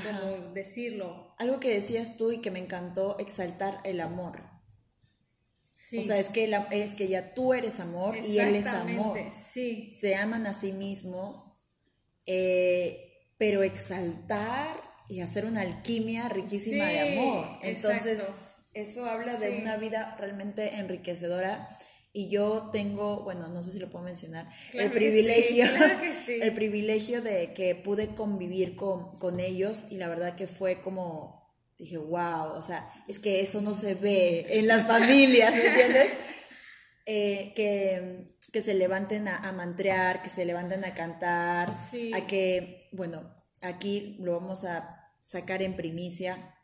decirlo. 0.54 1.34
Algo 1.40 1.60
que 1.60 1.74
decías 1.74 2.18
tú 2.18 2.32
y 2.32 2.40
que 2.40 2.52
me 2.52 2.60
encantó, 2.60 3.18
exaltar 3.18 3.80
el 3.84 4.00
amor. 4.00 4.44
O 4.44 6.04
sea, 6.04 6.20
es 6.20 6.30
que, 6.30 6.56
es 6.70 6.94
que 6.94 7.08
ya 7.08 7.34
tú 7.34 7.56
eres 7.56 7.80
amor 7.80 8.16
y 8.16 8.38
él 8.38 8.54
es 8.54 8.68
amor. 8.68 9.18
Sí. 9.34 9.92
Se 9.92 10.14
aman 10.14 10.46
a 10.46 10.54
sí 10.54 10.72
mismos. 10.72 11.48
Eh, 12.28 13.08
pero 13.42 13.64
exaltar 13.64 14.80
y 15.10 15.22
hacer 15.22 15.46
una 15.46 15.62
alquimia 15.62 16.30
riquísima 16.30 16.86
de 16.86 17.18
amor. 17.18 17.58
Entonces, 17.64 18.28
eso 18.76 19.04
habla 19.08 19.36
de 19.40 19.58
una 19.58 19.78
vida 19.78 20.16
realmente 20.20 20.76
enriquecedora. 20.76 21.76
Y 22.14 22.30
yo 22.30 22.70
tengo, 22.72 23.24
bueno, 23.24 23.48
no 23.48 23.64
sé 23.64 23.72
si 23.72 23.80
lo 23.80 23.90
puedo 23.90 24.06
mencionar, 24.06 24.48
el 24.74 24.92
privilegio, 24.92 25.66
el 26.28 26.54
privilegio 26.54 27.24
de 27.24 27.52
que 27.54 27.74
pude 27.74 28.14
convivir 28.14 28.76
con, 28.76 29.18
con 29.18 29.40
ellos 29.40 29.88
y 29.90 29.98
la 29.98 30.08
verdad 30.08 30.36
que 30.36 30.46
fue 30.46 30.80
como, 30.80 31.52
dije, 31.80 31.98
wow, 31.98 32.52
o 32.54 32.62
sea, 32.62 32.88
es 33.08 33.18
que 33.18 33.42
eso 33.42 33.60
no 33.62 33.74
se 33.74 33.96
ve 33.96 34.46
en 34.52 34.68
las 34.68 34.86
familias, 34.86 35.52
¿me 35.52 35.66
entiendes? 35.66 36.12
Eh, 37.08 37.52
que, 37.56 38.38
que, 38.54 38.62
se 38.62 38.76
levanten 38.76 39.28
a, 39.28 39.38
a, 39.38 39.52
mantrear, 39.52 40.22
que 40.22 40.30
se 40.30 40.46
levanten 40.46 40.86
a 40.86 40.94
cantar, 40.94 41.68
a 41.68 42.28
que 42.28 42.81
bueno, 42.92 43.34
aquí 43.62 44.18
lo 44.20 44.34
vamos 44.34 44.66
a 44.66 45.02
sacar 45.22 45.62
en 45.62 45.76
primicia. 45.76 46.56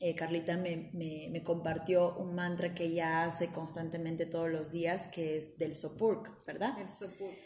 Eh, 0.00 0.14
Carlita 0.14 0.56
me, 0.56 1.42
compartió 1.44 2.16
un 2.16 2.34
mantra 2.34 2.74
que 2.74 2.84
ella 2.84 3.24
hace 3.24 3.48
constantemente 3.48 4.26
todos 4.26 4.50
los 4.50 4.72
días, 4.72 5.08
que 5.08 5.36
es 5.36 5.58
del 5.58 5.74
Sopurk, 5.74 6.44
¿verdad? 6.46 6.78
El 6.80 6.88
Sopurk. 6.88 7.36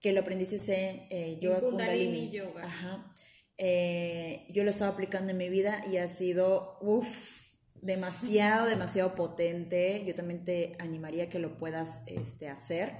Que 0.00 0.12
lo 0.12 0.20
aprendiste 0.20 0.56
en 0.56 1.06
eh, 1.10 1.38
yoga 1.40 1.60
Kundalini, 1.60 2.30
Yoga. 2.30 2.62
Ajá. 2.64 3.12
Eh, 3.58 4.46
yo 4.50 4.64
lo 4.64 4.70
estaba 4.70 4.92
aplicando 4.92 5.32
en 5.32 5.36
mi 5.36 5.48
vida 5.48 5.84
y 5.90 5.96
ha 5.98 6.06
sido, 6.06 6.78
uff, 6.80 7.42
demasiado, 7.74 8.66
demasiado 8.68 9.14
potente. 9.14 10.04
Yo 10.06 10.14
también 10.14 10.44
te 10.44 10.76
animaría 10.78 11.24
a 11.24 11.28
que 11.28 11.40
lo 11.40 11.58
puedas 11.58 12.04
este, 12.06 12.48
hacer. 12.48 12.92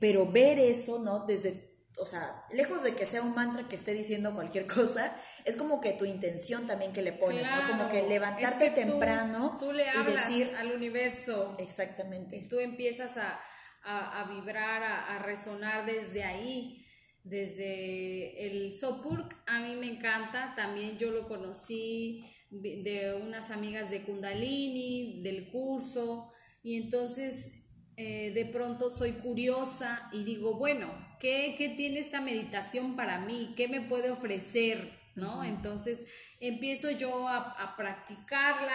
pero 0.00 0.26
ver 0.26 0.58
eso, 0.58 1.04
¿no? 1.04 1.24
Desde 1.26 1.69
o 2.00 2.06
sea, 2.06 2.44
lejos 2.50 2.82
de 2.82 2.94
que 2.94 3.04
sea 3.04 3.22
un 3.22 3.34
mantra 3.34 3.68
que 3.68 3.76
esté 3.76 3.92
diciendo 3.92 4.34
cualquier 4.34 4.66
cosa, 4.74 5.14
es 5.44 5.56
como 5.56 5.80
que 5.80 5.92
tu 5.92 6.04
intención 6.04 6.66
también 6.66 6.92
que 6.92 7.02
le 7.02 7.12
pones, 7.12 7.46
¿no? 7.50 7.68
Como 7.68 7.88
que 7.88 8.08
levantarte 8.08 8.70
temprano 8.70 9.56
tú, 9.60 9.72
le 9.72 9.88
hablas 9.88 10.28
decir 10.28 10.50
al 10.56 10.72
universo. 10.72 11.56
Exactamente. 11.58 12.46
tú 12.48 12.58
empiezas 12.58 13.16
a, 13.16 14.28
vibrar, 14.30 14.82
a, 14.82 15.18
resonar 15.20 15.86
desde 15.86 16.24
ahí, 16.24 16.84
desde 17.22 18.46
el 18.46 18.74
Sopurk, 18.74 19.36
a 19.46 19.60
mí 19.60 19.76
me 19.76 19.86
encanta, 19.86 20.54
también 20.56 20.96
yo 20.98 21.10
lo 21.10 21.26
conocí 21.26 22.24
de 22.50 23.20
unas 23.22 23.50
amigas 23.50 23.90
de 23.90 24.02
Kundalini, 24.02 25.22
del 25.22 25.50
curso, 25.50 26.32
y 26.62 26.76
entonces 26.76 27.59
eh, 28.02 28.30
de 28.30 28.46
pronto 28.46 28.88
soy 28.88 29.12
curiosa 29.12 30.08
y 30.10 30.24
digo, 30.24 30.54
bueno, 30.54 30.90
¿qué, 31.20 31.74
tiene 31.76 32.00
esta 32.00 32.22
meditación 32.22 32.96
para 32.96 33.18
mí? 33.18 33.52
¿Qué 33.58 33.68
me 33.68 33.82
puede 33.82 34.10
ofrecer? 34.10 34.90
¿No? 35.16 35.44
Entonces 35.44 36.06
empiezo 36.40 36.90
yo 36.92 37.28
a, 37.28 37.76
practicarla 37.76 38.72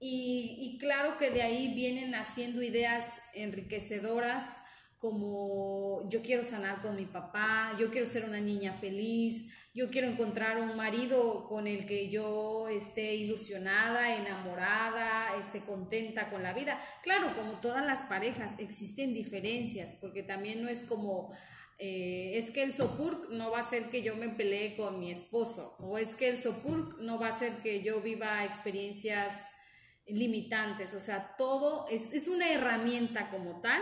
y, 0.00 0.78
claro 0.80 1.18
que 1.18 1.28
de 1.28 1.42
ahí 1.42 1.74
vienen 1.74 2.14
haciendo 2.14 2.62
ideas 2.62 3.18
enriquecedoras 3.34 4.56
como 5.04 6.00
yo 6.08 6.22
quiero 6.22 6.42
sanar 6.42 6.80
con 6.80 6.96
mi 6.96 7.04
papá, 7.04 7.76
yo 7.78 7.90
quiero 7.90 8.06
ser 8.06 8.24
una 8.24 8.40
niña 8.40 8.72
feliz, 8.72 9.44
yo 9.74 9.90
quiero 9.90 10.08
encontrar 10.08 10.58
un 10.58 10.78
marido 10.78 11.44
con 11.44 11.66
el 11.66 11.84
que 11.84 12.08
yo 12.08 12.68
esté 12.70 13.14
ilusionada, 13.14 14.16
enamorada, 14.16 15.38
esté 15.38 15.60
contenta 15.60 16.30
con 16.30 16.42
la 16.42 16.54
vida. 16.54 16.80
Claro, 17.02 17.36
como 17.36 17.60
todas 17.60 17.84
las 17.84 18.04
parejas, 18.04 18.54
existen 18.56 19.12
diferencias, 19.12 19.94
porque 20.00 20.22
también 20.22 20.62
no 20.62 20.70
es 20.70 20.82
como, 20.82 21.34
eh, 21.78 22.38
es 22.38 22.50
que 22.50 22.62
el 22.62 22.72
sopur 22.72 23.28
no 23.30 23.50
va 23.50 23.58
a 23.58 23.62
ser 23.62 23.90
que 23.90 24.00
yo 24.00 24.16
me 24.16 24.30
pelee 24.30 24.74
con 24.74 25.00
mi 25.00 25.10
esposo, 25.10 25.76
o 25.80 25.98
es 25.98 26.14
que 26.14 26.30
el 26.30 26.38
sopur 26.38 26.98
no 27.02 27.18
va 27.18 27.28
a 27.28 27.38
ser 27.38 27.58
que 27.58 27.82
yo 27.82 28.00
viva 28.00 28.42
experiencias 28.42 29.48
limitantes, 30.06 30.92
o 30.94 31.00
sea, 31.00 31.34
todo 31.38 31.86
es, 31.88 32.28
una 32.28 32.50
herramienta 32.50 33.30
como 33.30 33.60
tal 33.60 33.80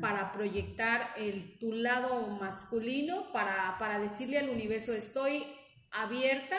para 0.00 0.30
proyectar 0.30 1.08
el, 1.16 1.58
tu 1.58 1.72
lado 1.72 2.28
masculino, 2.28 3.32
para, 3.32 3.76
para 3.78 3.98
decirle 3.98 4.38
al 4.38 4.50
universo, 4.50 4.92
estoy 4.92 5.44
abierta 5.90 6.56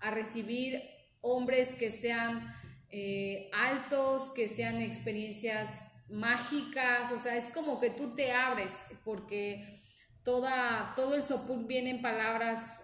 a 0.00 0.10
recibir 0.10 0.82
hombres 1.20 1.74
que 1.76 1.90
sean 1.90 2.54
eh, 2.90 3.50
altos, 3.52 4.32
que 4.34 4.48
sean 4.48 4.80
experiencias 4.80 6.04
mágicas, 6.08 7.12
o 7.12 7.18
sea, 7.18 7.36
es 7.36 7.48
como 7.50 7.80
que 7.80 7.90
tú 7.90 8.14
te 8.14 8.32
abres, 8.32 8.82
porque 9.04 9.80
toda, 10.22 10.92
todo 10.96 11.14
el 11.14 11.22
sopur 11.22 11.66
viene 11.66 11.90
en 11.90 12.02
palabras 12.02 12.82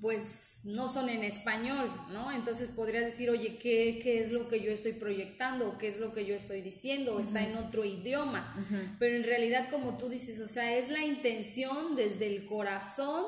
pues 0.00 0.60
no 0.64 0.88
son 0.88 1.08
en 1.08 1.24
español, 1.24 1.90
¿no? 2.10 2.32
Entonces 2.32 2.70
podrías 2.70 3.04
decir, 3.04 3.28
oye, 3.28 3.58
¿qué, 3.58 4.00
qué 4.02 4.18
es 4.20 4.32
lo 4.32 4.48
que 4.48 4.60
yo 4.62 4.70
estoy 4.70 4.92
proyectando? 4.92 5.76
¿Qué 5.76 5.88
es 5.88 5.98
lo 6.00 6.12
que 6.12 6.24
yo 6.24 6.34
estoy 6.34 6.62
diciendo? 6.62 7.20
Está 7.20 7.42
en 7.42 7.56
otro 7.56 7.84
idioma. 7.84 8.54
Pero 8.98 9.16
en 9.16 9.24
realidad, 9.24 9.68
como 9.70 9.98
tú 9.98 10.08
dices, 10.08 10.40
o 10.40 10.48
sea, 10.48 10.76
es 10.76 10.88
la 10.88 11.04
intención 11.04 11.96
desde 11.96 12.26
el 12.26 12.46
corazón 12.46 13.24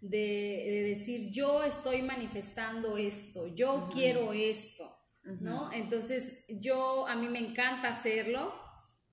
de, 0.00 0.84
decir, 0.88 1.30
yo 1.32 1.64
estoy 1.64 2.02
manifestando 2.02 2.96
esto, 2.96 3.52
yo 3.54 3.88
quiero 3.92 4.32
esto, 4.32 4.88
¿no? 5.40 5.70
Entonces, 5.72 6.44
yo, 6.48 7.08
a 7.08 7.16
mí 7.16 7.28
me 7.28 7.40
encanta 7.40 7.88
hacerlo. 7.88 8.54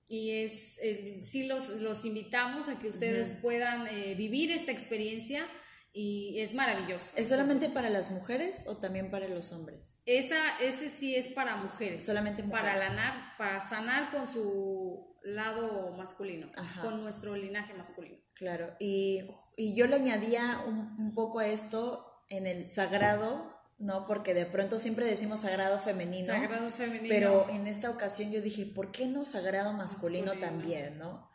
Y 0.08 0.30
es, 0.44 0.78
sí 1.20 1.48
los, 1.48 1.68
los 1.80 2.04
invitamos 2.04 2.68
a 2.68 2.78
que 2.78 2.88
ustedes 2.88 3.32
puedan 3.42 3.88
eh, 3.88 4.14
vivir 4.14 4.52
esta 4.52 4.70
experiencia, 4.70 5.44
y 5.98 6.38
es 6.40 6.52
maravilloso. 6.52 7.06
¿Es 7.16 7.30
solamente 7.30 7.70
para 7.70 7.88
las 7.88 8.10
mujeres 8.10 8.64
o 8.66 8.76
también 8.76 9.10
para 9.10 9.28
los 9.28 9.50
hombres? 9.52 9.94
Esa, 10.04 10.36
ese 10.60 10.90
sí 10.90 11.16
es 11.16 11.26
para 11.28 11.56
mujeres. 11.56 12.04
Solamente 12.04 12.42
mujeres. 12.42 12.70
Para, 12.70 12.78
lanar, 12.78 13.14
para 13.38 13.62
sanar 13.62 14.10
con 14.10 14.30
su 14.30 15.16
lado 15.22 15.92
masculino, 15.96 16.48
con 16.82 17.00
nuestro 17.00 17.34
linaje 17.34 17.72
masculino. 17.72 18.18
Claro, 18.34 18.76
y, 18.78 19.26
yo 19.56 19.86
le 19.86 19.96
añadía 19.96 20.60
un, 20.66 21.14
poco 21.14 21.38
a 21.38 21.46
esto 21.46 22.22
en 22.28 22.46
el 22.46 22.68
sagrado, 22.68 23.58
¿no? 23.78 24.04
Porque 24.04 24.34
de 24.34 24.44
pronto 24.44 24.78
siempre 24.78 25.06
decimos 25.06 25.40
sagrado 25.40 25.78
femenino. 25.78 26.26
Sagrado 26.26 26.68
femenino. 26.68 27.08
Pero 27.08 27.48
en 27.48 27.66
esta 27.66 27.88
ocasión 27.88 28.30
yo 28.30 28.42
dije, 28.42 28.66
¿por 28.66 28.92
qué 28.92 29.08
no 29.08 29.24
sagrado 29.24 29.72
masculino. 29.72 30.34
también, 30.34 30.98
¿no? 30.98 31.30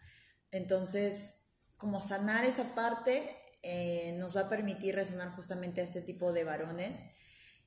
Entonces, 0.52 1.48
como 1.78 2.00
sanar 2.00 2.46
esa 2.46 2.76
parte 2.76 3.41
eh, 3.64 4.14
nos 4.18 4.36
va 4.36 4.42
a 4.42 4.50
permitir 4.50 4.96
resonar 4.96 5.30
justamente 5.36 5.82
a 5.82 5.84
este 5.84 6.02
tipo 6.02 6.34
de 6.34 6.44
varones. 6.44 7.02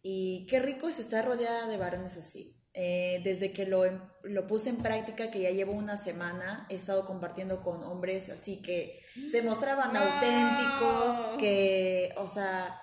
Y 0.02 0.46
qué 0.46 0.61
rico 0.61 0.88
es 0.88 0.98
estar 0.98 1.24
rodeada 1.24 1.66
de 1.66 1.76
varones 1.76 2.16
así. 2.16 2.61
Eh, 2.76 3.20
desde 3.22 3.52
que 3.52 3.66
lo, 3.66 3.85
lo, 4.24 4.46
puse 4.48 4.68
en 4.68 4.78
práctica, 4.78 5.30
que 5.30 5.40
ya 5.40 5.50
llevo 5.50 5.72
una 5.72 5.96
semana, 5.96 6.66
he 6.68 6.74
estado 6.74 7.07
compartiendo 7.07 7.62
con 7.62 7.85
hombres 7.85 8.30
así 8.30 8.61
que 8.62 8.98
se 9.30 9.42
mostraban 9.42 9.96
auténticos, 9.96 11.38
que, 11.38 12.12
o 12.16 12.26
sea, 12.26 12.80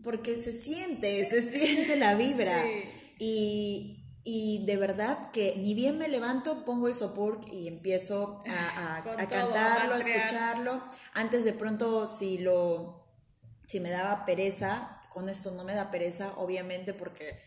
porque 0.00 0.38
se 0.38 0.52
siente, 0.52 1.24
se 1.26 1.42
siente 1.42 1.96
la 1.96 2.14
vibra. 2.14 2.64
Y, 3.18 3.99
y 4.22 4.64
de 4.66 4.76
verdad 4.76 5.30
que 5.30 5.54
ni 5.56 5.74
bien 5.74 5.98
me 5.98 6.08
levanto, 6.08 6.64
pongo 6.64 6.88
el 6.88 6.94
support 6.94 7.46
y 7.52 7.68
empiezo 7.68 8.42
a, 8.46 9.02
cantarlo, 9.28 9.94
a, 9.94 9.98
escucharlo. 9.98 10.82
Antes 11.14 11.44
de 11.44 11.52
pronto, 11.52 12.06
si 12.06 12.38
lo, 12.38 13.06
si 13.66 13.80
me 13.80 13.90
daba 13.90 14.24
pereza, 14.26 15.00
con 15.08 15.28
esto 15.28 15.52
no 15.52 15.64
me 15.64 15.74
da 15.74 15.90
pereza, 15.90 16.34
obviamente 16.36 16.92
porque, 16.92 17.38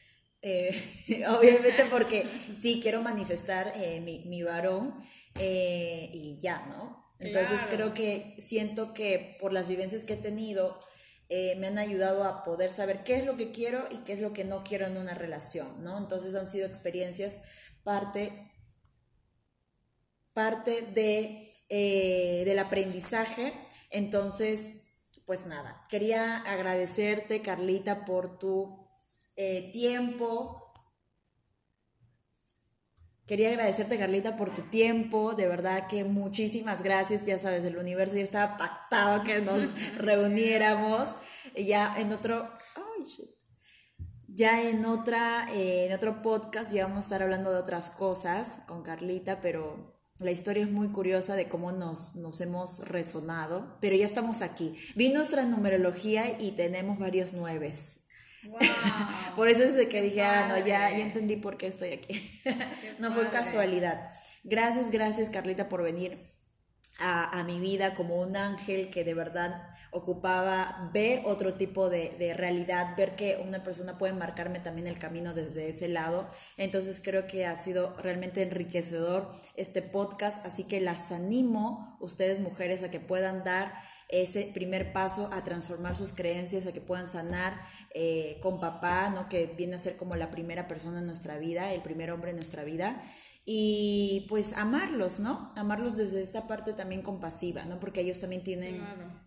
eh, 0.41 1.25
obviamente 1.37 1.85
porque 1.89 2.27
sí 2.59 2.79
quiero 2.81 3.01
manifestar 3.01 3.71
eh, 3.75 3.99
mi, 4.01 4.19
mi, 4.25 4.41
varón 4.41 4.93
eh, 5.39 6.09
y 6.11 6.37
ya, 6.39 6.65
¿no? 6.67 7.03
Entonces 7.19 7.61
creo 7.69 7.93
que 7.93 8.35
siento 8.37 8.93
que 8.93 9.37
por 9.39 9.53
las 9.53 9.69
vivencias 9.69 10.03
que 10.03 10.13
he 10.13 10.17
tenido, 10.17 10.77
eh, 11.35 11.55
me 11.55 11.65
han 11.65 11.79
ayudado 11.79 12.25
a 12.25 12.43
poder 12.43 12.69
saber 12.69 13.03
qué 13.03 13.15
es 13.15 13.25
lo 13.25 13.37
que 13.37 13.49
quiero 13.49 13.87
y 13.89 13.97
qué 14.03 14.13
es 14.13 14.19
lo 14.19 14.33
que 14.33 14.43
no 14.43 14.63
quiero 14.63 14.85
en 14.85 14.97
una 14.97 15.15
relación, 15.15 15.83
¿no? 15.83 15.97
Entonces 15.97 16.35
han 16.35 16.45
sido 16.45 16.67
experiencias 16.67 17.41
parte, 17.81 18.51
parte 20.31 20.83
de, 20.93 21.51
eh, 21.69 22.43
del 22.45 22.59
aprendizaje. 22.59 23.51
Entonces, 23.89 24.93
pues 25.25 25.47
nada, 25.47 25.81
quería 25.89 26.37
agradecerte, 26.37 27.41
Carlita, 27.41 28.05
por 28.05 28.37
tu 28.37 28.87
eh, 29.35 29.71
tiempo, 29.71 30.62
Quería 33.25 33.49
agradecerte, 33.49 33.97
Carlita, 33.97 34.35
por 34.35 34.49
tu 34.49 34.63
tiempo. 34.63 35.33
De 35.33 35.47
verdad 35.47 35.87
que 35.87 36.03
muchísimas 36.03 36.83
gracias. 36.83 37.25
Ya 37.25 37.37
sabes, 37.37 37.63
el 37.63 37.77
universo 37.77 38.17
ya 38.17 38.23
estaba 38.23 38.57
pactado 38.57 39.23
que 39.23 39.39
nos 39.41 39.69
reuniéramos. 39.97 41.09
Ya 41.55 41.95
en 41.97 42.11
otro. 42.11 42.49
Ya 44.27 44.61
en 44.63 44.85
otra, 44.85 45.47
eh, 45.53 45.85
en 45.85 45.93
otro 45.93 46.23
podcast 46.23 46.71
ya 46.73 46.87
vamos 46.87 46.97
a 46.97 47.07
estar 47.07 47.21
hablando 47.21 47.51
de 47.51 47.59
otras 47.59 47.91
cosas 47.91 48.61
con 48.67 48.81
Carlita, 48.81 49.41
pero 49.41 49.93
la 50.17 50.31
historia 50.31 50.63
es 50.63 50.71
muy 50.71 50.89
curiosa 50.89 51.35
de 51.35 51.47
cómo 51.47 51.71
nos, 51.71 52.15
nos 52.15 52.41
hemos 52.41 52.79
resonado. 52.87 53.77
Pero 53.79 53.95
ya 53.95 54.05
estamos 54.05 54.41
aquí. 54.41 54.75
Vi 54.95 55.09
nuestra 55.09 55.45
numerología 55.45 56.41
y 56.41 56.51
tenemos 56.53 56.97
varios 56.97 57.33
nueves. 57.33 58.02
Por 59.35 59.47
eso 59.47 59.63
es 59.63 59.75
de 59.75 59.89
que 59.89 60.01
dije, 60.01 60.21
ah, 60.21 60.47
no, 60.47 60.57
ya, 60.57 60.89
ya 60.91 60.99
entendí 60.99 61.35
por 61.37 61.57
qué 61.57 61.67
estoy 61.67 61.91
aquí. 61.93 62.41
no 62.99 63.11
fue 63.13 63.29
casualidad. 63.29 64.11
Gracias, 64.43 64.91
gracias 64.91 65.29
Carlita 65.29 65.69
por 65.69 65.83
venir 65.83 66.19
a, 66.99 67.39
a, 67.39 67.43
mi 67.43 67.59
vida 67.59 67.95
como 67.95 68.21
un 68.21 68.35
ángel 68.35 68.89
que 68.89 69.03
de 69.03 69.13
verdad 69.13 69.63
ocupaba 69.91 70.89
ver 70.93 71.21
otro 71.25 71.53
tipo 71.53 71.89
de, 71.89 72.09
de, 72.19 72.33
realidad, 72.33 72.95
ver 72.97 73.15
que 73.15 73.41
una 73.45 73.63
persona 73.63 73.93
puede 73.93 74.13
marcarme 74.13 74.59
también 74.59 74.87
el 74.87 74.99
camino 74.99 75.33
desde 75.33 75.69
ese 75.69 75.87
lado. 75.87 76.29
Entonces 76.57 77.01
creo 77.03 77.27
que 77.27 77.45
ha 77.45 77.55
sido 77.57 77.95
realmente 77.97 78.41
enriquecedor 78.41 79.29
este 79.55 79.81
podcast, 79.81 80.45
así 80.45 80.65
que 80.65 80.81
las 80.81 81.11
animo, 81.11 81.97
ustedes 81.99 82.39
mujeres, 82.39 82.83
a 82.83 82.91
que 82.91 82.99
puedan 82.99 83.43
dar 83.43 83.73
ese 84.13 84.51
primer 84.53 84.93
paso 84.93 85.29
a 85.33 85.43
transformar 85.43 85.95
sus 85.95 86.13
creencias, 86.13 86.67
a 86.67 86.71
que 86.71 86.81
puedan 86.81 87.07
sanar 87.07 87.59
eh, 87.95 88.37
con 88.41 88.59
papá, 88.59 89.09
¿no? 89.09 89.27
que 89.27 89.47
viene 89.47 89.75
a 89.75 89.79
ser 89.79 89.97
como 89.97 90.15
la 90.15 90.29
primera 90.29 90.67
persona 90.67 90.99
en 90.99 91.07
nuestra 91.07 91.39
vida, 91.39 91.73
el 91.73 91.81
primer 91.81 92.11
hombre 92.11 92.29
en 92.29 92.37
nuestra 92.37 92.63
vida, 92.63 93.01
y 93.45 94.25
pues 94.29 94.53
amarlos, 94.53 95.19
¿no? 95.19 95.51
Amarlos 95.57 95.97
desde 95.97 96.21
esta 96.21 96.47
parte 96.47 96.71
también 96.71 97.01
compasiva, 97.01 97.65
¿no? 97.65 97.77
Porque 97.77 97.99
ellos 97.99 98.19
también 98.19 98.41
tienen, 98.41 98.81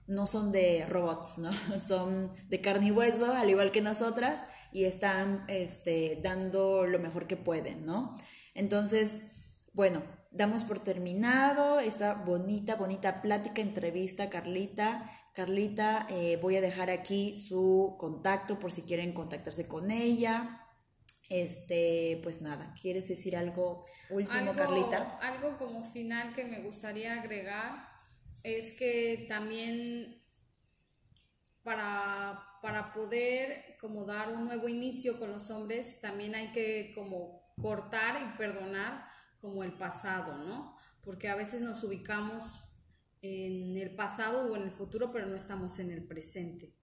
no 0.07 0.27
son 0.27 0.53
de 0.53 0.87
robots, 0.87 1.39
¿no? 1.39 1.51
Son 1.87 2.31
de 2.49 2.61
carne 2.63 2.87
y 2.87 2.91
hueso, 2.93 3.31
al 3.33 3.51
igual 3.51 3.73
que 3.73 3.83
nosotras, 3.83 4.43
y 4.73 4.85
están 4.85 5.45
este, 5.49 6.19
dando 6.23 6.87
lo 6.87 6.99
mejor 6.99 7.27
que 7.27 7.37
pueden, 7.37 7.85
¿no? 7.85 8.17
Entonces, 8.55 9.33
bueno, 9.75 10.03
damos 10.37 10.65
por 10.65 10.81
terminado 10.83 11.81
esta 11.81 12.15
bonita, 12.15 12.77
bonita 12.77 13.23
plática, 13.23 13.61
entrevista, 13.61 14.29
Carlita. 14.29 15.11
Carlita, 15.33 16.07
eh, 16.11 16.39
voy 16.41 16.57
a 16.57 16.61
dejar 16.61 16.91
aquí 16.91 17.37
su 17.37 17.97
contacto 17.99 18.59
por 18.59 18.73
si 18.73 18.83
quieren 18.83 19.13
contactarse 19.13 19.67
con 19.67 19.91
ella. 19.91 20.63
Este, 21.29 22.21
pues 22.23 22.41
nada, 22.41 22.73
¿quieres 22.81 23.09
decir 23.09 23.37
algo 23.37 23.85
último, 24.11 24.55
Carlita? 24.55 25.19
Algo 25.21 25.57
como 25.59 25.83
final 25.83 26.33
que 26.33 26.45
me 26.45 26.61
gustaría 26.61 27.15
agregar 27.21 27.89
es 28.45 28.73
que 28.75 29.27
también 29.29 30.23
para, 31.65 32.45
para 32.63 32.93
poder 32.93 33.77
como 33.81 34.05
dar 34.05 34.33
un 34.33 34.45
nuevo 34.45 34.69
inicio 34.69 35.19
con 35.19 35.33
los 35.33 35.51
hombres, 35.51 36.01
también 36.01 36.37
hay 36.37 36.53
que 36.53 36.93
como 36.95 37.43
cortar 37.61 38.21
y 38.23 38.39
perdonar 38.39 39.16
como 39.47 39.63
el 39.63 39.73
pasado, 39.75 40.39
¿no? 40.39 40.77
Porque 41.03 41.29
a 41.29 41.37
veces 41.37 41.61
nos 41.61 41.85
ubicamos 41.85 42.65
en 43.23 43.77
el 43.77 43.95
pasado 43.95 44.51
o 44.51 44.57
en 44.57 44.63
el 44.63 44.73
futuro, 44.73 45.13
pero 45.13 45.27
no 45.27 45.37
estamos 45.37 45.79
en 45.79 45.93
el 45.93 46.05
presente. 46.05 46.75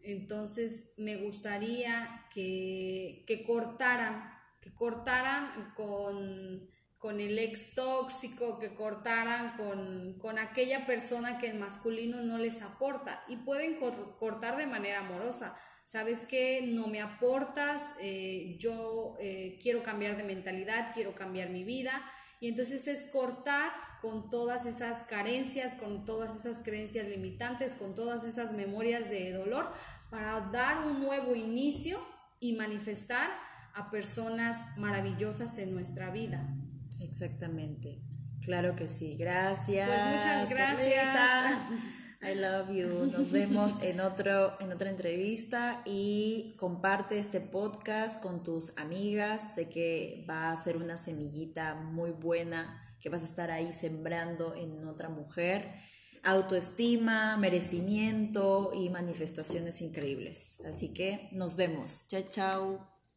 Entonces 0.00 0.94
me 0.96 1.16
gustaría 1.16 2.26
que, 2.32 3.44
cortaran, 3.46 4.32
que 4.62 4.74
cortaran 4.74 5.74
con, 5.74 6.66
con 6.96 7.20
el 7.20 7.38
ex 7.38 7.74
tóxico, 7.74 8.58
que 8.58 8.74
cortaran 8.74 9.58
con, 9.58 10.18
con 10.18 10.38
aquella 10.38 10.86
persona 10.86 11.38
que 11.38 11.50
el 11.50 11.58
masculino 11.58 12.22
no 12.22 12.38
les 12.38 12.62
aporta 12.62 13.22
y 13.28 13.36
pueden 13.36 13.78
cortar 14.18 14.56
de 14.56 14.66
manera 14.66 15.00
amorosa. 15.00 15.54
¿Sabes 15.86 16.24
qué? 16.24 16.62
No 16.74 16.88
me 16.88 17.00
aportas, 17.00 17.94
eh, 18.00 18.56
yo 18.58 19.14
eh, 19.20 19.56
quiero 19.62 19.84
cambiar 19.84 20.16
de 20.16 20.24
mentalidad, 20.24 20.90
quiero 20.92 21.14
cambiar 21.14 21.50
mi 21.50 21.62
vida. 21.62 22.02
Y 22.40 22.48
entonces 22.48 22.88
es 22.88 23.04
cortar 23.04 23.70
con 24.02 24.28
todas 24.28 24.66
esas 24.66 25.04
carencias, 25.04 25.76
con 25.76 26.04
todas 26.04 26.34
esas 26.34 26.60
creencias 26.60 27.06
limitantes, 27.06 27.76
con 27.76 27.94
todas 27.94 28.24
esas 28.24 28.52
memorias 28.54 29.08
de 29.10 29.32
dolor, 29.32 29.70
para 30.10 30.40
dar 30.50 30.84
un 30.84 31.00
nuevo 31.00 31.36
inicio 31.36 32.00
y 32.40 32.54
manifestar 32.54 33.30
a 33.72 33.88
personas 33.88 34.76
maravillosas 34.76 35.56
en 35.58 35.72
nuestra 35.72 36.10
vida. 36.10 36.52
Exactamente. 36.98 38.02
Claro 38.42 38.74
que 38.74 38.88
sí. 38.88 39.16
Gracias. 39.16 39.88
Pues 39.88 40.14
muchas 40.16 40.50
gracias. 40.50 41.58
I 42.26 42.34
love 42.34 42.70
you. 42.70 43.08
Nos 43.12 43.30
vemos 43.30 43.82
en 43.82 44.00
otro 44.00 44.60
en 44.60 44.72
otra 44.72 44.90
entrevista 44.90 45.82
y 45.84 46.54
comparte 46.58 47.20
este 47.20 47.40
podcast 47.40 48.20
con 48.20 48.42
tus 48.42 48.76
amigas. 48.78 49.54
Sé 49.54 49.68
que 49.68 50.24
va 50.28 50.50
a 50.50 50.56
ser 50.56 50.76
una 50.76 50.96
semillita 50.96 51.76
muy 51.76 52.10
buena 52.10 52.82
que 53.00 53.10
vas 53.10 53.22
a 53.22 53.26
estar 53.26 53.52
ahí 53.52 53.72
sembrando 53.72 54.56
en 54.56 54.88
otra 54.88 55.08
mujer. 55.08 55.70
Autoestima, 56.24 57.36
merecimiento 57.36 58.72
y 58.74 58.90
manifestaciones 58.90 59.80
increíbles. 59.80 60.60
Así 60.66 60.92
que 60.92 61.28
nos 61.30 61.54
vemos. 61.54 62.08
Chao, 62.08 62.22
chao. 62.28 62.95